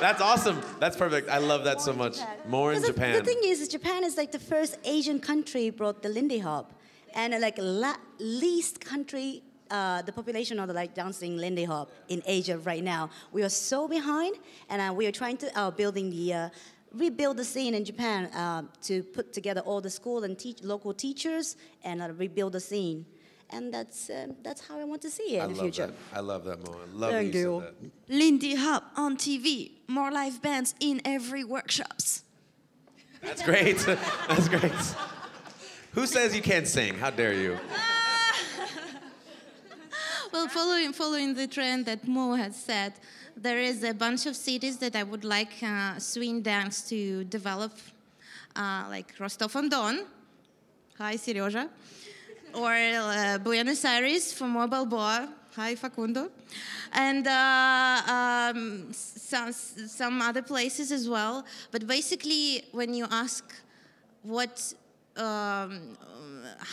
[0.00, 0.60] That's awesome.
[0.80, 1.28] That's perfect.
[1.30, 2.18] I love that so much.
[2.46, 3.12] More in the- Japan.
[3.14, 6.72] The thing is, Japan is like the first Asian country brought the Lindy Hop,
[7.14, 9.42] and uh, like la- least country.
[9.70, 13.48] Uh, the population of the like dancing Lindy Hop in Asia right now, we are
[13.48, 14.36] so behind,
[14.68, 16.48] and uh, we are trying to uh, building the uh,
[16.92, 20.92] rebuild the scene in Japan uh, to put together all the school and teach local
[20.92, 23.06] teachers and uh, rebuild the scene,
[23.50, 25.86] and that's uh, that's how I want to see it I in the love future.
[25.86, 26.18] that.
[26.18, 26.76] I love that, Moe.
[26.80, 27.90] I love Thank that you, you.
[28.08, 32.22] Lindy Hop on TV, more live bands in every workshops.
[33.22, 33.78] That's great.
[34.28, 34.72] That's great.
[35.92, 36.94] Who says you can't sing?
[36.94, 37.58] How dare you?
[40.32, 42.94] Well, following following the trend that Moe has said,
[43.36, 47.72] there is a bunch of cities that I would like uh, swing dance to develop,
[48.56, 50.06] uh, like Rostov-on-Don.
[50.96, 51.68] Hi, Serioja.
[52.54, 55.28] Or uh, Buenos Aires for Mo Balboa.
[55.56, 56.30] Hi, Facundo.
[56.92, 61.44] And uh, um, some, some other places as well.
[61.70, 63.54] But basically, when you ask
[64.22, 64.74] what
[65.16, 65.96] um,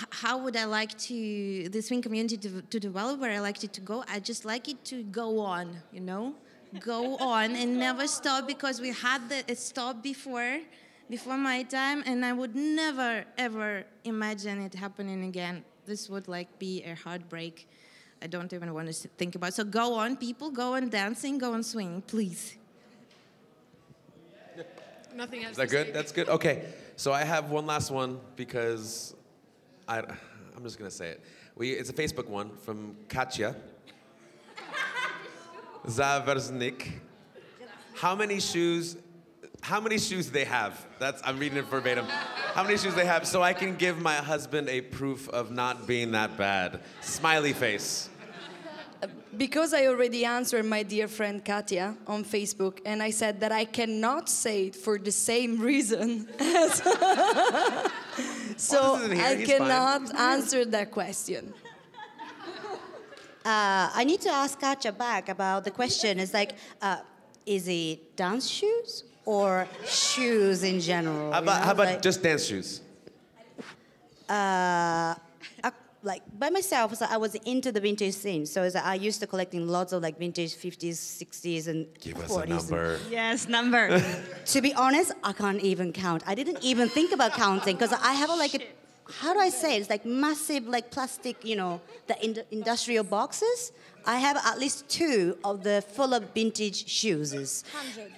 [0.10, 3.74] how would I like to the swing community to, to develop where I like it
[3.74, 4.04] to go?
[4.08, 6.34] I just like it to go on, you know,
[6.80, 10.60] go on and never stop because we had the it stop before,
[11.10, 15.64] before my time, and I would never ever imagine it happening again.
[15.86, 17.68] This would like be a heartbreak.
[18.22, 19.54] I don't even want to think about.
[19.54, 22.58] So go on, people, go on dancing, go on swinging, please.
[25.16, 25.52] Nothing else.
[25.52, 25.84] Is that to say.
[25.86, 25.94] good?
[25.94, 26.30] That's good.
[26.30, 26.66] Okay.
[26.96, 29.16] So I have one last one because
[29.88, 31.24] I, I'm just gonna say it.
[31.56, 33.56] We, it's a Facebook one from Katya
[35.88, 36.92] Zaverznik.
[37.96, 38.98] How many shoes?
[39.62, 40.86] How many shoes do they have?
[41.00, 42.06] That's I'm reading it verbatim.
[42.54, 45.86] How many shoes they have so I can give my husband a proof of not
[45.88, 46.80] being that bad.
[47.02, 48.10] Smiley face.
[49.38, 53.64] Because I already answered my dear friend Katia on Facebook, and I said that I
[53.64, 56.28] cannot say it for the same reason.
[56.40, 56.82] as-
[58.58, 59.58] so isn't I he's fine.
[59.60, 61.54] cannot answer that question.
[63.46, 66.20] Uh, I need to ask Katja back about the question.
[66.20, 66.98] It's like, uh,
[67.46, 69.04] is it dance shoes
[69.34, 71.32] or shoes in general?
[71.32, 71.66] How you about, know?
[71.68, 72.82] how about Like, just dance shoes?
[74.30, 75.14] uh,
[75.64, 75.72] I-
[76.02, 78.46] like by myself, so I was into the vintage scene.
[78.46, 82.18] So it's like I used to collecting lots of like vintage 50s, 60s, and Give
[82.24, 82.44] us 40s.
[82.44, 83.00] a number.
[83.20, 83.84] Yes, number.
[84.54, 86.24] To be honest, I can't even count.
[86.26, 88.62] I didn't even think about counting because I have a, like a,
[89.22, 89.80] how do I say it?
[89.82, 93.72] It's like massive like plastic, you know, the ind- industrial boxes.
[94.06, 97.30] I have at least two of the full of vintage shoes.
[97.74, 98.12] 100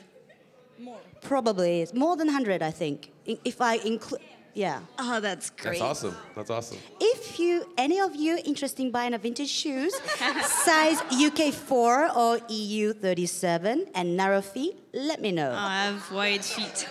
[0.81, 0.99] more.
[1.21, 3.11] Probably it's more than 100, I think.
[3.25, 4.21] If I include,
[4.53, 4.81] yeah.
[4.99, 5.79] oh, that's great.
[5.79, 6.15] That's awesome.
[6.35, 6.77] That's awesome.
[6.99, 9.93] If you, any of you interested in buying a vintage shoes,
[10.43, 15.51] size UK 4 or EU 37 and narrow feet, let me know.
[15.51, 16.87] Oh, I have wide feet.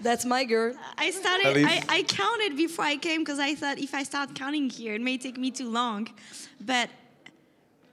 [0.00, 0.74] That's my girl.
[0.98, 1.64] I started.
[1.64, 5.00] I, I counted before I came because I thought if I start counting here, it
[5.00, 6.08] may take me too long.
[6.60, 6.90] But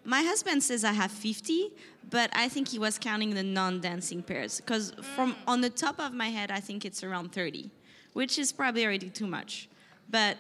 [0.04, 1.72] my husband says I have 50,
[2.14, 6.14] but I think he was counting the non-dancing pairs because from on the top of
[6.14, 7.72] my head, I think it's around 30,
[8.14, 9.68] which is probably already too much.
[10.12, 10.38] But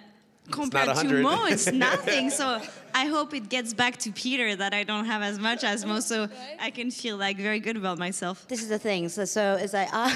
[0.51, 2.29] compared to Moe, it's nothing.
[2.29, 2.61] so
[2.93, 5.99] I hope it gets back to Peter that I don't have as much as Moe,
[5.99, 6.29] so
[6.61, 8.47] I can feel like very good about myself.
[8.47, 9.09] This is the thing.
[9.09, 10.15] So, so it's like, uh,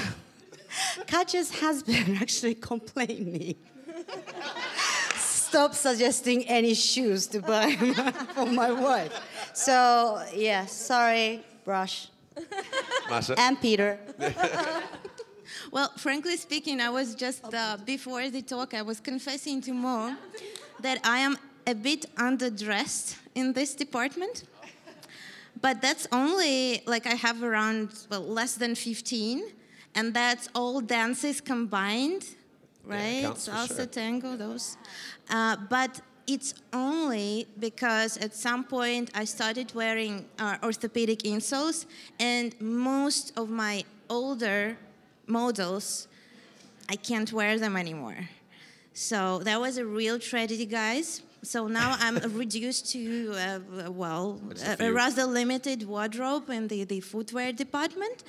[1.08, 3.58] Katja's husband actually complained me.
[5.16, 7.72] Stop suggesting any shoes to buy
[8.36, 9.14] for my wife.
[9.54, 12.08] So, yeah, sorry, Brush.
[13.10, 13.36] Masha?
[13.38, 14.00] And Peter.
[15.72, 20.16] Well, frankly speaking, I was just uh, before the talk, I was confessing to Moe
[20.82, 24.44] that I am a bit underdressed in this department.
[25.60, 29.44] But that's only like I have around well less than 15,
[29.96, 32.24] and that's all dances combined,
[32.86, 33.24] right?
[33.24, 33.86] counts for Salsa, sure.
[33.88, 34.78] tango, those.
[35.30, 41.86] Uh, but it's only because at some point I started wearing uh, orthopedic insoles,
[42.20, 44.78] and most of my older
[45.26, 46.08] models,
[46.90, 48.30] I can't wear them anymore.
[48.94, 51.22] So that was a real tragedy, guys.
[51.44, 54.42] So now I'm reduced to, uh, well,
[54.80, 58.24] a rather limited wardrobe in the, the footwear department.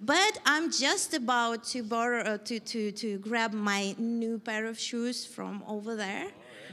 [0.00, 4.78] But I'm just about to borrow, uh, to, to, to grab my new pair of
[4.78, 6.28] shoes from over there.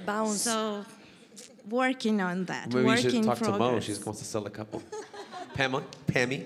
[0.05, 0.41] Bounce.
[0.41, 0.85] So
[1.69, 2.67] working on that.
[2.69, 3.79] Maybe you working should talk to Moe.
[3.79, 4.81] She wants to sell a couple.
[5.53, 5.83] Pamela?
[6.07, 6.45] Pammy?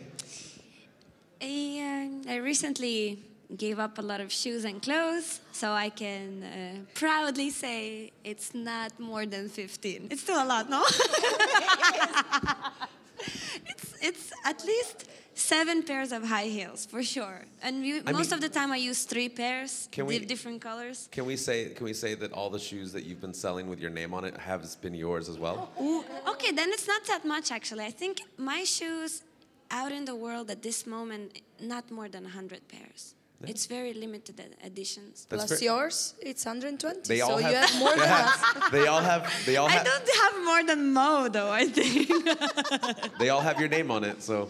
[1.41, 3.19] I, uh, I recently
[3.55, 8.55] gave up a lot of shoes and clothes, so I can uh, proudly say it's
[8.55, 10.07] not more than 15.
[10.09, 10.83] It's still a lot, no?
[13.67, 15.05] it's, it's at least
[15.36, 17.45] seven pairs of high heels, for sure.
[17.61, 21.07] And most mean- of the time I use three pairs, Can we- di- different colors.
[21.11, 23.79] Can we say can we say that all the shoes that you've been selling with
[23.79, 25.69] your name on it have been yours as well?
[25.79, 27.86] Ooh, okay, then it's not that much actually.
[27.86, 29.23] I think my shoes
[29.71, 33.15] out in the world at this moment, not more than 100 pairs.
[33.43, 35.27] It's very limited editions.
[35.29, 35.69] That's Plus fair.
[35.69, 37.01] yours, it's 120.
[37.07, 38.69] They so all you have- have more than us.
[38.71, 42.09] They all have they all I have don't have more than Moe, though, I think.
[43.19, 44.23] they all have your name on it.
[44.23, 44.49] So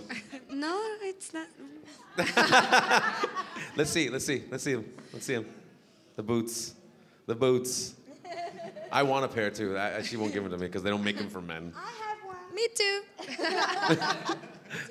[0.51, 1.47] No, it's not.
[3.75, 4.86] let's see, let's see, let's see them.
[5.11, 5.45] Let's see them.
[6.15, 6.75] The boots,
[7.25, 7.95] the boots.
[8.91, 9.75] I want a pair too.
[9.75, 11.73] I, I- she won't give them to me because they don't make them for men.
[11.75, 12.55] I have one.
[12.55, 13.01] Me too.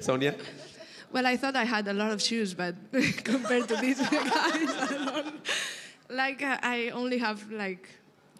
[0.01, 0.34] Sonia,
[1.14, 2.74] Well, I thought I had a lot of shoes, but
[3.22, 5.36] compared to these guys, I don't,
[6.10, 7.88] like uh, I only have like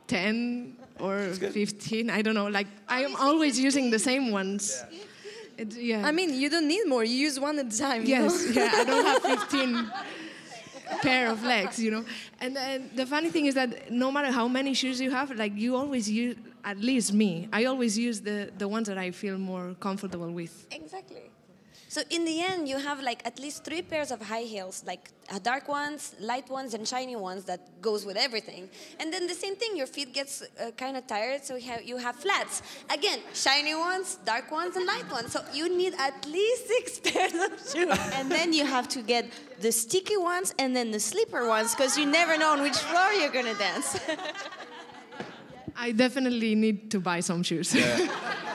[0.09, 2.11] 10 or 15.
[2.11, 2.49] I don't know.
[2.49, 4.83] Like I am always using the same ones.
[5.57, 6.03] It, yeah.
[6.05, 7.05] I mean, you don't need more.
[7.05, 8.07] You use one at a time.
[8.07, 8.63] Yes, know?
[8.65, 9.93] yeah, I don't have 15
[11.01, 12.05] pair of legs, you know.
[12.41, 15.53] And then the funny thing is that no matter how many shoes you have, like
[15.55, 19.39] you always use, at least me, I always use the, the ones that I feel
[19.39, 20.67] more comfortable with.
[20.73, 21.31] Exactly.
[21.95, 25.13] So in the end, you have like at least three pairs of high heels, like
[25.33, 28.69] uh, dark ones, light ones, and shiny ones that goes with everything.
[28.99, 31.85] And then the same thing, your feet gets uh, kind of tired, so you have,
[31.85, 32.63] you have flats.
[32.91, 35.31] Again, shiny ones, dark ones, and light ones.
[35.31, 37.97] So you need at least six pairs of shoes.
[38.15, 39.31] and then you have to get
[39.61, 43.13] the sticky ones and then the slipper ones because you never know on which floor
[43.13, 44.01] you're gonna dance.
[45.77, 47.73] I definitely need to buy some shoes.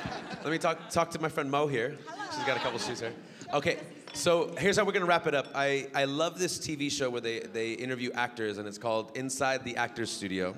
[0.49, 1.95] Let me talk, talk to my friend Moe here.
[2.33, 3.13] She's got a couple shoes here.
[3.53, 3.77] Okay,
[4.13, 5.49] so here's how we're gonna wrap it up.
[5.53, 9.63] I, I love this TV show where they, they interview actors, and it's called Inside
[9.63, 10.55] the Actors Studio.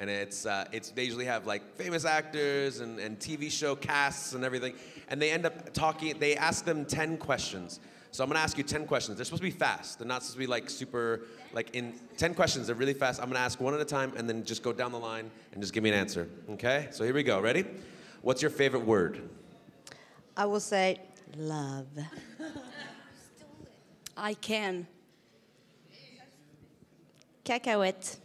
[0.00, 4.32] And it's, uh, it's they usually have like famous actors and, and TV show casts
[4.32, 4.74] and everything.
[5.06, 7.78] And they end up talking, they ask them 10 questions.
[8.10, 9.18] So I'm gonna ask you 10 questions.
[9.18, 10.00] They're supposed to be fast.
[10.00, 13.22] They're not supposed to be like super, like in 10 questions, they're really fast.
[13.22, 15.62] I'm gonna ask one at a time and then just go down the line and
[15.62, 16.28] just give me an answer.
[16.50, 16.88] Okay?
[16.90, 17.40] So here we go.
[17.40, 17.64] Ready?
[18.28, 19.22] What's your favorite word?
[20.36, 21.00] I will say
[21.34, 21.86] love.
[24.18, 24.86] I can.
[27.42, 28.18] Cacahuète.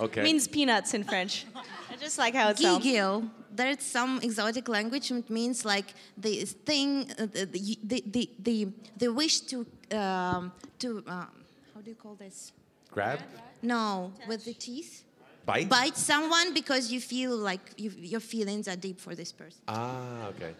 [0.00, 0.22] Okay.
[0.24, 1.46] Means peanuts in French.
[1.92, 2.84] I just like how it sounds.
[2.84, 3.30] Gigil.
[3.52, 5.12] There's some exotic language.
[5.12, 10.50] It means like the thing, uh, the, the, the, the, the wish to, um,
[10.80, 11.28] to um,
[11.72, 12.50] how do you call this?
[12.90, 13.20] Grab?
[13.62, 15.05] No, with the teeth.
[15.46, 15.68] Bite?
[15.68, 19.60] Bite someone because you feel like you, your feelings are deep for this person.
[19.68, 20.52] Ah, okay.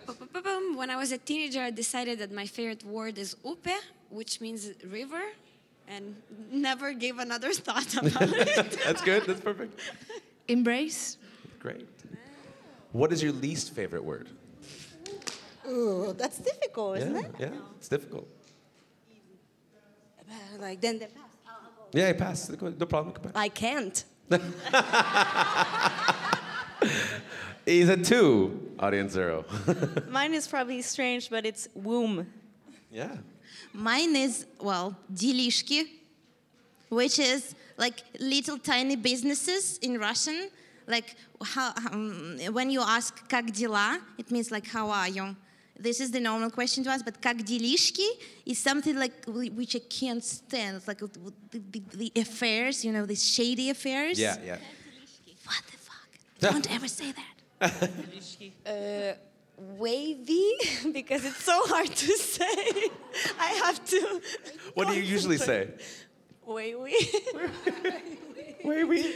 [0.77, 3.75] When I was a teenager, I decided that my favorite word is upe,
[4.11, 5.23] which means river,
[5.89, 6.15] and
[6.53, 8.79] never gave another thought about it.
[8.85, 9.25] That's good.
[9.27, 9.81] That's perfect.
[10.47, 11.19] Embrace.
[11.59, 11.89] Great.
[12.93, 14.29] What is your least favorite word?
[15.69, 17.35] Ooh, that's difficult, isn't yeah, it?
[17.41, 18.29] yeah, it's difficult.
[20.61, 21.09] like then the
[21.93, 22.49] Yeah, pass.
[22.49, 23.15] No problem.
[23.35, 24.05] I can't.
[27.66, 29.46] He's a two, audience zero.
[30.10, 32.26] Mine is probably strange, but it's womb.
[32.92, 33.18] yeah.
[33.74, 35.84] Mine is, well, делишки,
[36.90, 40.50] which is like little tiny businesses in Russian.
[40.88, 45.36] Like how, um, when you ask как дела, it means like how are you?
[45.80, 48.08] This is the normal question to ask, but как делишки
[48.46, 50.78] is something like wh- which I can't stand.
[50.78, 51.10] It's like the,
[51.52, 54.20] the, the affairs, you know, these shady affairs.
[54.20, 54.58] Yeah, yeah.
[55.46, 56.10] What the fuck?
[56.40, 57.90] Don't ever say that.
[58.66, 59.14] uh,
[59.78, 60.52] wavy
[60.92, 62.90] because it's so hard to say.
[63.40, 64.22] I have to.
[64.76, 65.70] What do you usually say?
[66.46, 66.96] Wavy.
[68.64, 69.14] Wavy.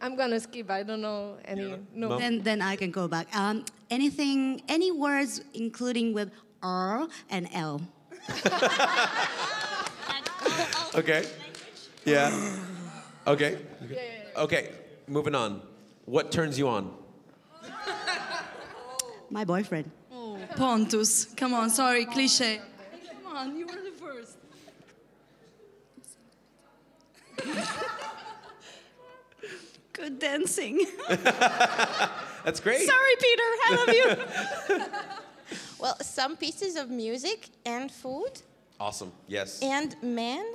[0.00, 0.70] I'm gonna skip.
[0.70, 1.74] I don't know any.
[1.94, 2.18] No.
[2.18, 3.34] Then, then I can go back.
[3.34, 6.31] Um, anything, any words including with
[6.63, 7.81] R and L.
[10.93, 11.25] Okay.
[12.03, 12.57] Yeah.
[13.25, 13.57] Okay.
[14.35, 14.69] Okay.
[15.07, 15.61] Moving on.
[16.05, 16.93] What turns you on?
[19.29, 19.89] My boyfriend.
[20.11, 21.25] Oh, Pontus.
[21.35, 22.59] Come on, sorry, cliche.
[23.23, 24.37] Come on, you were the first.
[29.93, 30.85] Good dancing.
[32.43, 32.81] That's great.
[32.87, 33.43] Sorry, Peter.
[33.65, 33.95] I love
[34.79, 34.83] you.
[35.79, 38.41] Well, some pieces of music and food
[38.79, 39.11] Awesome.
[39.27, 39.59] Yes.
[39.63, 40.45] and men,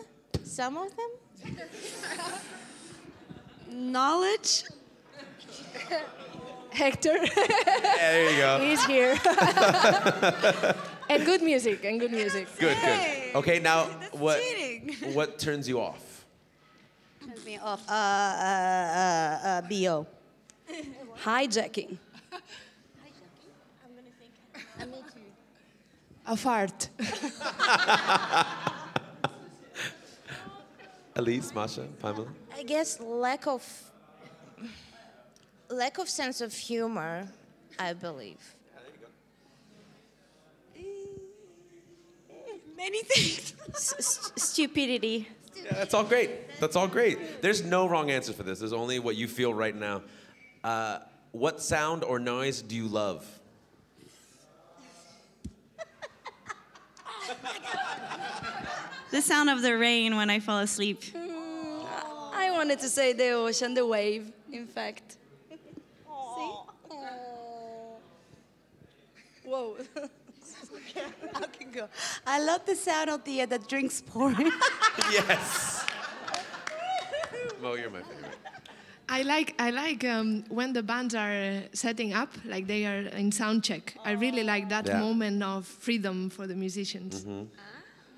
[0.45, 1.57] some of them.
[3.69, 4.63] Knowledge.
[6.71, 7.19] Hector.
[7.19, 8.59] There you go.
[8.61, 9.19] He's here.
[11.11, 11.85] and good music.
[11.85, 12.47] And good music.
[12.59, 13.35] Good, good.
[13.37, 15.13] Okay, now what cheating.
[15.15, 16.25] what turns you off?
[17.25, 17.83] Turns me off.
[17.89, 20.07] Uh, uh, uh, uh, BO.
[20.69, 21.17] Hijacking.
[21.25, 21.99] Hijacking?
[23.85, 24.33] I'm gonna think.
[24.81, 25.21] I need to.
[26.27, 26.89] A fart.
[31.17, 32.27] Elise, Masha, Pamela.
[32.55, 33.63] I guess lack of
[35.71, 37.29] lack of sense of humor,
[37.79, 38.55] I believe.
[42.77, 43.55] Many things.
[43.75, 45.29] S- s- stupidity.
[45.65, 46.31] Yeah, that's all great.
[46.61, 47.41] That's all great.
[47.41, 48.59] There's no wrong answer for this.
[48.59, 50.03] There's only what you feel right now.
[50.67, 50.99] Uh,
[51.31, 53.25] what sound or noise do you love?
[59.13, 61.05] The sound of the rain when I fall asleep.
[61.15, 65.19] I wanted to say the ocean, the wave, in fact.
[65.49, 66.51] See?
[69.45, 69.77] Whoa.
[71.37, 71.89] I can go.
[72.27, 74.51] I love the sound of the uh, the drinks pouring.
[75.13, 75.87] yes.
[77.63, 78.56] Moe, you're my favorite.
[79.09, 83.31] I like I like um, when the bands are setting up, like they are in
[83.31, 83.95] sound check.
[84.05, 84.99] I really like that Yeah.
[85.01, 87.25] moment of freedom for the musicians.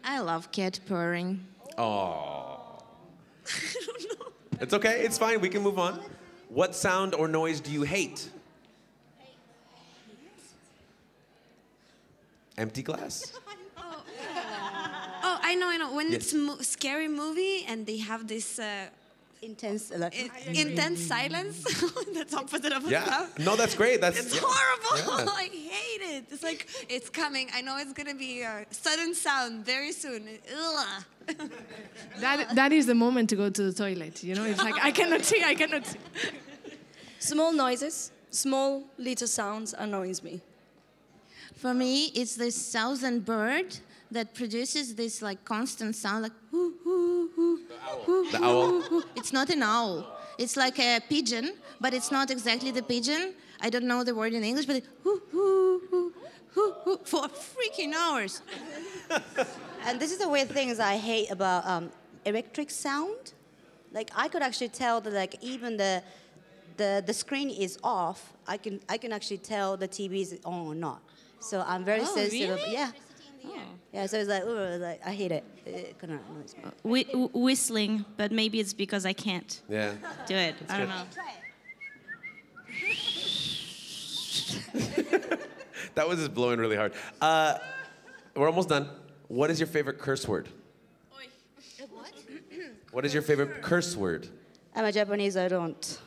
[0.05, 1.45] I love cat purring.
[1.76, 2.78] Oh.
[4.61, 5.03] It's okay.
[5.05, 5.41] It's fine.
[5.41, 6.01] We can move on.
[6.49, 8.30] What sound or noise do you hate?
[12.57, 13.32] Empty glass.
[13.76, 15.93] Oh, I know, I know.
[15.93, 16.22] When Yes.
[16.22, 18.89] it's mo- scary movie and they have this uh,
[19.41, 19.93] Intense.
[19.93, 21.62] Uh, like, i- intense silence,
[22.14, 23.05] that's opposite of a Yeah.
[23.05, 23.28] sound.
[23.39, 24.01] No, that's great.
[24.01, 24.41] That's It's yeah.
[24.45, 25.24] horrible.
[25.24, 25.32] Yeah.
[25.45, 26.24] I hate it.
[26.30, 27.49] It's like it's coming.
[27.55, 30.28] I know it's gonna be a sudden sound very soon.
[30.57, 31.05] Ugh.
[32.20, 34.24] That, that is the moment to go to the toilet.
[34.24, 35.99] You know, it's like I cannot see, I cannot see.
[37.20, 40.41] Small noises, small little sounds annoys me.
[41.55, 43.76] For me, it's this southern bird
[44.11, 47.61] that produces this like constant sound, like hoo hoo hoo.
[48.06, 49.02] hoo, The hoo, owl.
[49.16, 50.06] It's not an owl.
[50.38, 53.34] It's like a pigeon, but it's not exactly the pigeon.
[53.61, 56.12] I don't know the word in English, but it, hoo hoo hoo
[56.54, 58.42] hoo hoo for freaking hours.
[59.86, 61.90] And this is the weird things I hate about um,
[62.24, 63.32] electric sound.
[63.92, 66.02] Like I could actually tell that like even the
[66.76, 68.32] the the screen is off.
[68.46, 71.00] I can I can actually tell the TV is on or not.
[71.40, 72.56] So I'm very Oh, sensitive.
[72.59, 72.72] really?
[72.72, 72.90] Yeah.
[73.92, 74.07] Yeah.
[74.07, 75.44] So it's like, ooh, like I hate it.
[75.66, 76.62] It kind of annoys me.
[76.82, 79.92] Whi- wh- whistling, but maybe it's because I can't Yeah.
[80.26, 80.55] do it.
[80.68, 80.94] I don't good.
[80.94, 81.05] know.
[85.94, 86.92] That was just blowing really hard.
[87.20, 87.59] Uh,
[88.36, 88.88] we're almost done.
[89.26, 90.49] What is your favorite curse word?
[92.92, 94.28] What is your favorite curse word?
[94.76, 95.36] I'm a Japanese.
[95.36, 95.99] I don't.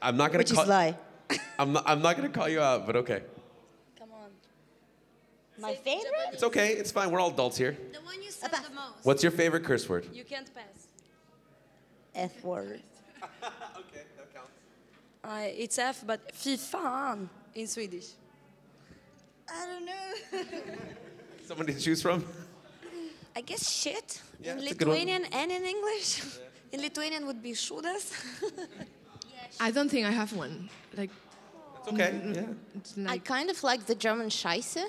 [0.00, 0.62] I'm not gonna Which call.
[0.62, 0.96] is lie.
[1.58, 1.82] I'm not.
[1.86, 3.22] I'm not gonna call you out, but okay.
[5.56, 5.70] Come on.
[5.70, 6.30] My favorite?
[6.32, 6.72] It's okay.
[6.72, 7.10] It's fine.
[7.10, 7.76] We're all adults here.
[7.92, 9.04] The one you said the most.
[9.04, 10.06] What's your favorite curse word?
[10.12, 10.88] You can't pass.
[12.14, 12.82] F word.
[13.22, 14.50] okay, that counts.
[15.24, 18.08] Uh, it's F, but fy fan um, in Swedish.
[19.48, 20.60] I don't know.
[21.46, 22.24] Somebody to choose from?
[23.36, 24.96] I guess shit Yeah, in it's a good one.
[24.96, 26.22] Lithuanian and in English.
[26.72, 28.12] In Lithuanian would be shudas.
[29.60, 30.68] I don't think I have one.
[30.96, 31.10] Like,
[31.78, 32.10] It's okay.
[32.10, 32.42] Mm, mm, yeah.
[32.74, 34.84] it's I kind of like the German Scheiße,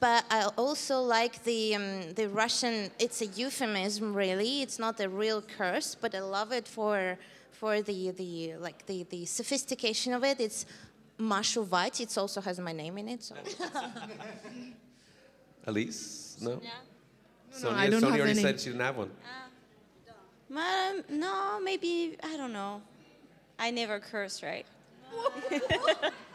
[0.00, 2.90] but I also like the um, the Russian.
[2.98, 4.62] It's a euphemism, really.
[4.62, 7.18] It's not a real curse, but I love it for
[7.50, 10.40] for the the like the the sophistication of it.
[10.40, 10.66] It's
[11.18, 12.00] Mashu Vait.
[12.00, 13.22] It also has my name in it.
[13.22, 13.34] So.
[15.66, 16.38] Elise?
[16.40, 16.60] No.
[17.62, 18.42] no, I don't Sonia have already any.
[18.42, 19.10] said she didn't have one.
[20.50, 22.80] Um, no, maybe I don't know.
[23.58, 24.64] I never curse, right?
[25.50, 26.10] I,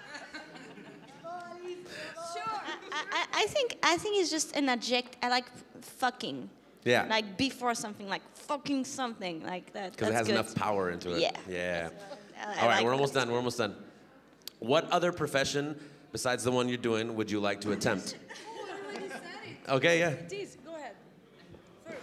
[2.93, 5.17] I, I think I think it's just an adject.
[5.21, 5.45] I like
[5.81, 6.49] fucking.
[6.85, 7.05] Yeah.
[7.09, 9.91] Like before something, like fucking something like that.
[9.93, 10.35] Because it That's has good.
[10.35, 11.21] right, power into it.
[11.21, 11.31] Yeah.
[11.49, 11.89] Yeah.
[11.89, 12.95] I- I All right, like we're that.
[12.95, 13.31] almost done.
[13.31, 13.75] We're almost done.
[14.59, 15.79] What other profession
[16.11, 18.17] besides the one you're doing would you like to attempt?
[19.69, 20.13] Okay, yeah.
[20.27, 20.91] Please, go ahead.
[21.87, 21.97] First.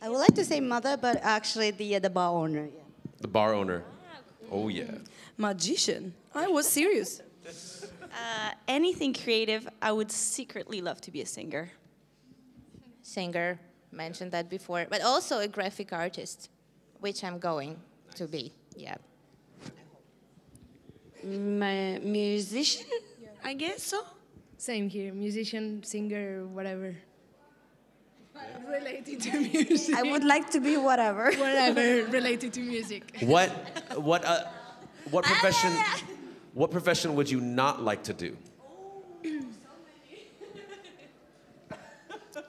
[0.00, 2.64] I would like to say mother, but actually the uh, the bar owner.
[2.64, 2.80] Yeah.
[3.20, 3.84] The bar owner.
[4.50, 4.92] Oh yeah.
[5.36, 6.14] Magician.
[6.34, 7.20] I was serious.
[8.12, 11.70] Uh, anything creative, I would secretly love to be a singer.
[13.02, 13.58] Singer
[13.92, 16.50] mentioned that before, but also a graphic artist,
[17.00, 17.76] which I'm going
[18.16, 18.52] to be.
[18.76, 18.96] Yeah.
[21.24, 22.86] My musician,
[23.44, 24.02] I guess so.
[24.56, 26.94] same here, musician, singer, whatever.
[28.68, 29.96] Related to music.
[29.96, 31.32] I would like to be whatever.
[31.32, 33.02] whatever related to music.
[33.22, 33.50] What
[33.96, 34.44] what uh,
[35.10, 35.72] what profession
[36.54, 38.36] what profession would you not like to do?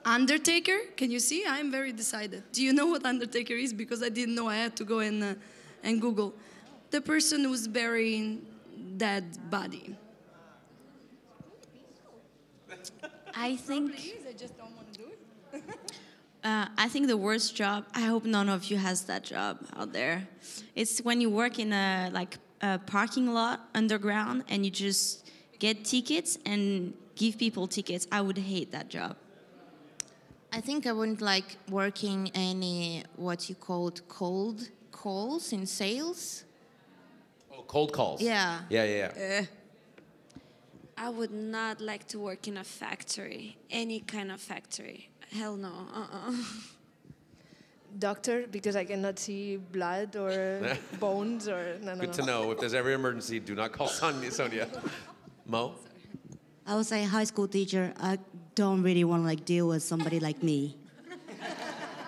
[0.04, 1.44] Undertaker, can you see?
[1.46, 2.42] I'm very decided.
[2.52, 3.72] Do you know what Undertaker is?
[3.72, 4.48] Because I didn't know.
[4.48, 5.34] I had to go and, uh,
[5.82, 6.34] and Google.
[6.90, 8.46] The person who's burying
[8.96, 9.96] dead body.
[13.34, 13.94] I think.
[14.28, 15.04] I just don't want to do
[15.54, 15.62] it.
[16.42, 17.84] Uh, I think the worst job.
[17.94, 20.26] I hope none of you has that job out there.
[20.74, 25.84] It's when you work in a like a parking lot underground and you just get
[25.84, 28.06] tickets and give people tickets.
[28.10, 29.16] I would hate that job.
[30.52, 36.44] I think I wouldn't like working any what you called cold calls in sales.
[37.52, 38.20] Oh, cold calls.
[38.20, 38.60] Yeah.
[38.68, 39.22] Yeah, yeah, yeah.
[39.22, 39.44] Eh.
[40.98, 45.08] I would not like to work in a factory, any kind of factory.
[45.32, 45.72] Hell no.
[45.94, 46.32] Uh-uh.
[47.98, 52.14] Doctor, because I cannot see blood or bones or no, no, Good no.
[52.14, 52.50] to know.
[52.52, 54.30] If there's ever emergency, do not call Sonia.
[54.38, 54.68] Sonia.
[55.46, 55.74] Moe.
[56.66, 57.92] I was a high school teacher.
[57.98, 58.18] I
[58.54, 60.76] don't really want to like deal with somebody like me.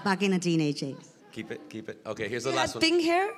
[0.05, 0.97] Back in the teenage days.
[1.33, 1.61] Keep it.
[1.69, 2.01] Keep it.
[2.07, 2.29] Okay.
[2.29, 2.91] Here's the You last had one.
[2.91, 3.31] pink hair?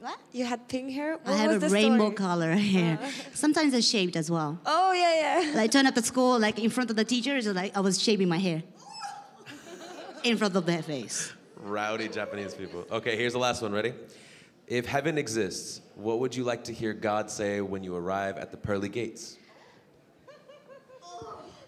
[0.00, 0.18] What?
[0.32, 1.12] You had pink hair?
[1.22, 2.16] What I have was a the rainbow story?
[2.16, 2.98] color hair.
[3.00, 3.08] Uh.
[3.34, 4.58] Sometimes it's shaved as well.
[4.66, 5.52] Oh, yeah, yeah.
[5.54, 8.28] Like turn up at school, like in front of the teachers, like I was shaving
[8.28, 8.62] my hair
[10.24, 11.32] in front of their face.
[11.62, 12.84] Rowdy Japanese people.
[12.90, 13.16] Okay.
[13.16, 13.72] Here's the last one.
[13.72, 13.94] Ready?
[14.66, 18.50] If heaven exists, what would you like to hear God say when you arrive at
[18.50, 19.36] the pearly gates?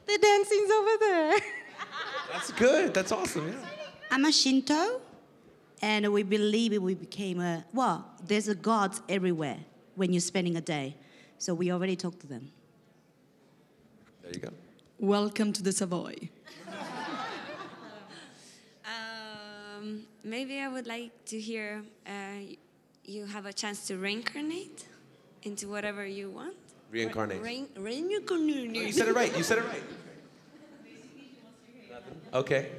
[0.07, 1.35] The dancing's over there.
[2.33, 2.93] That's good.
[2.93, 3.49] That's awesome.
[3.49, 3.55] Yeah.
[4.11, 5.01] I'm a Shinto,
[5.81, 8.05] and we believe we became a well.
[8.23, 9.57] There's a gods everywhere
[9.95, 10.97] when you're spending a day,
[11.39, 12.53] so we already talked to them.
[14.23, 14.51] There you go.
[14.99, 16.29] Welcome to the Savoy.
[19.85, 22.11] Um, maybe I would like to hear uh,
[23.05, 24.87] you have a chance to reincarnate
[25.43, 26.57] into whatever you want.
[26.91, 27.43] Reincarnate.
[27.43, 28.75] Rein- reincarnate.
[28.75, 29.37] You said it right.
[29.37, 29.83] You said it right.
[32.33, 32.71] Okay.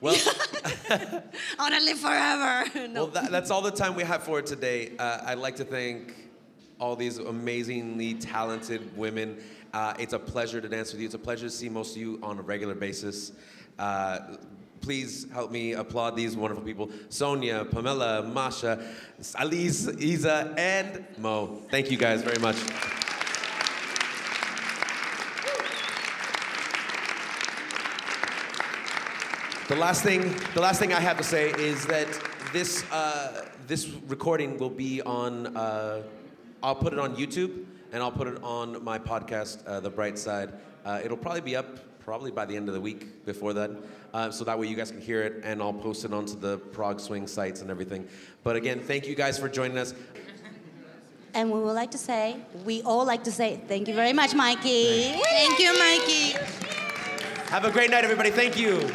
[0.00, 0.16] Well,
[0.90, 1.22] I
[1.58, 2.88] want to live forever.
[2.88, 3.04] no.
[3.04, 4.92] well that, that's all the time we have for today.
[4.98, 6.14] Uh, I'd like to thank
[6.78, 9.38] all these amazingly talented women.
[9.72, 11.06] Uh, it's a pleasure to dance with you.
[11.06, 13.32] It's a pleasure to see most of you on a regular basis.
[13.78, 14.36] Uh,
[14.86, 18.78] please help me applaud these wonderful people Sonia, Pamela, Masha,
[19.34, 21.60] Alice, Isa, and Moe.
[21.72, 22.54] Thank you guys very much.
[29.66, 32.06] The last thing, the last thing I have to say is that
[32.52, 35.56] this uh, this recording will be on.
[35.56, 36.02] Uh,
[36.62, 40.16] I'll put it on YouTube and I'll put it on my podcast, uh, The Bright
[40.16, 40.52] Side.
[40.84, 43.26] Uh, it'll probably be up probably by the end of the week.
[43.26, 43.70] Before that,
[44.14, 46.56] uh, so that way you guys can hear it, and I'll post it onto the
[46.56, 48.06] Prague Swing sites and everything.
[48.44, 49.92] But again, thank you guys for joining us.
[51.34, 54.34] And we would like to say, we all like to say, thank you very much,
[54.34, 55.20] Mikey.
[55.20, 56.30] Thank you, Mikey.
[57.50, 58.30] Have a great night, everybody.
[58.30, 58.88] Thank you.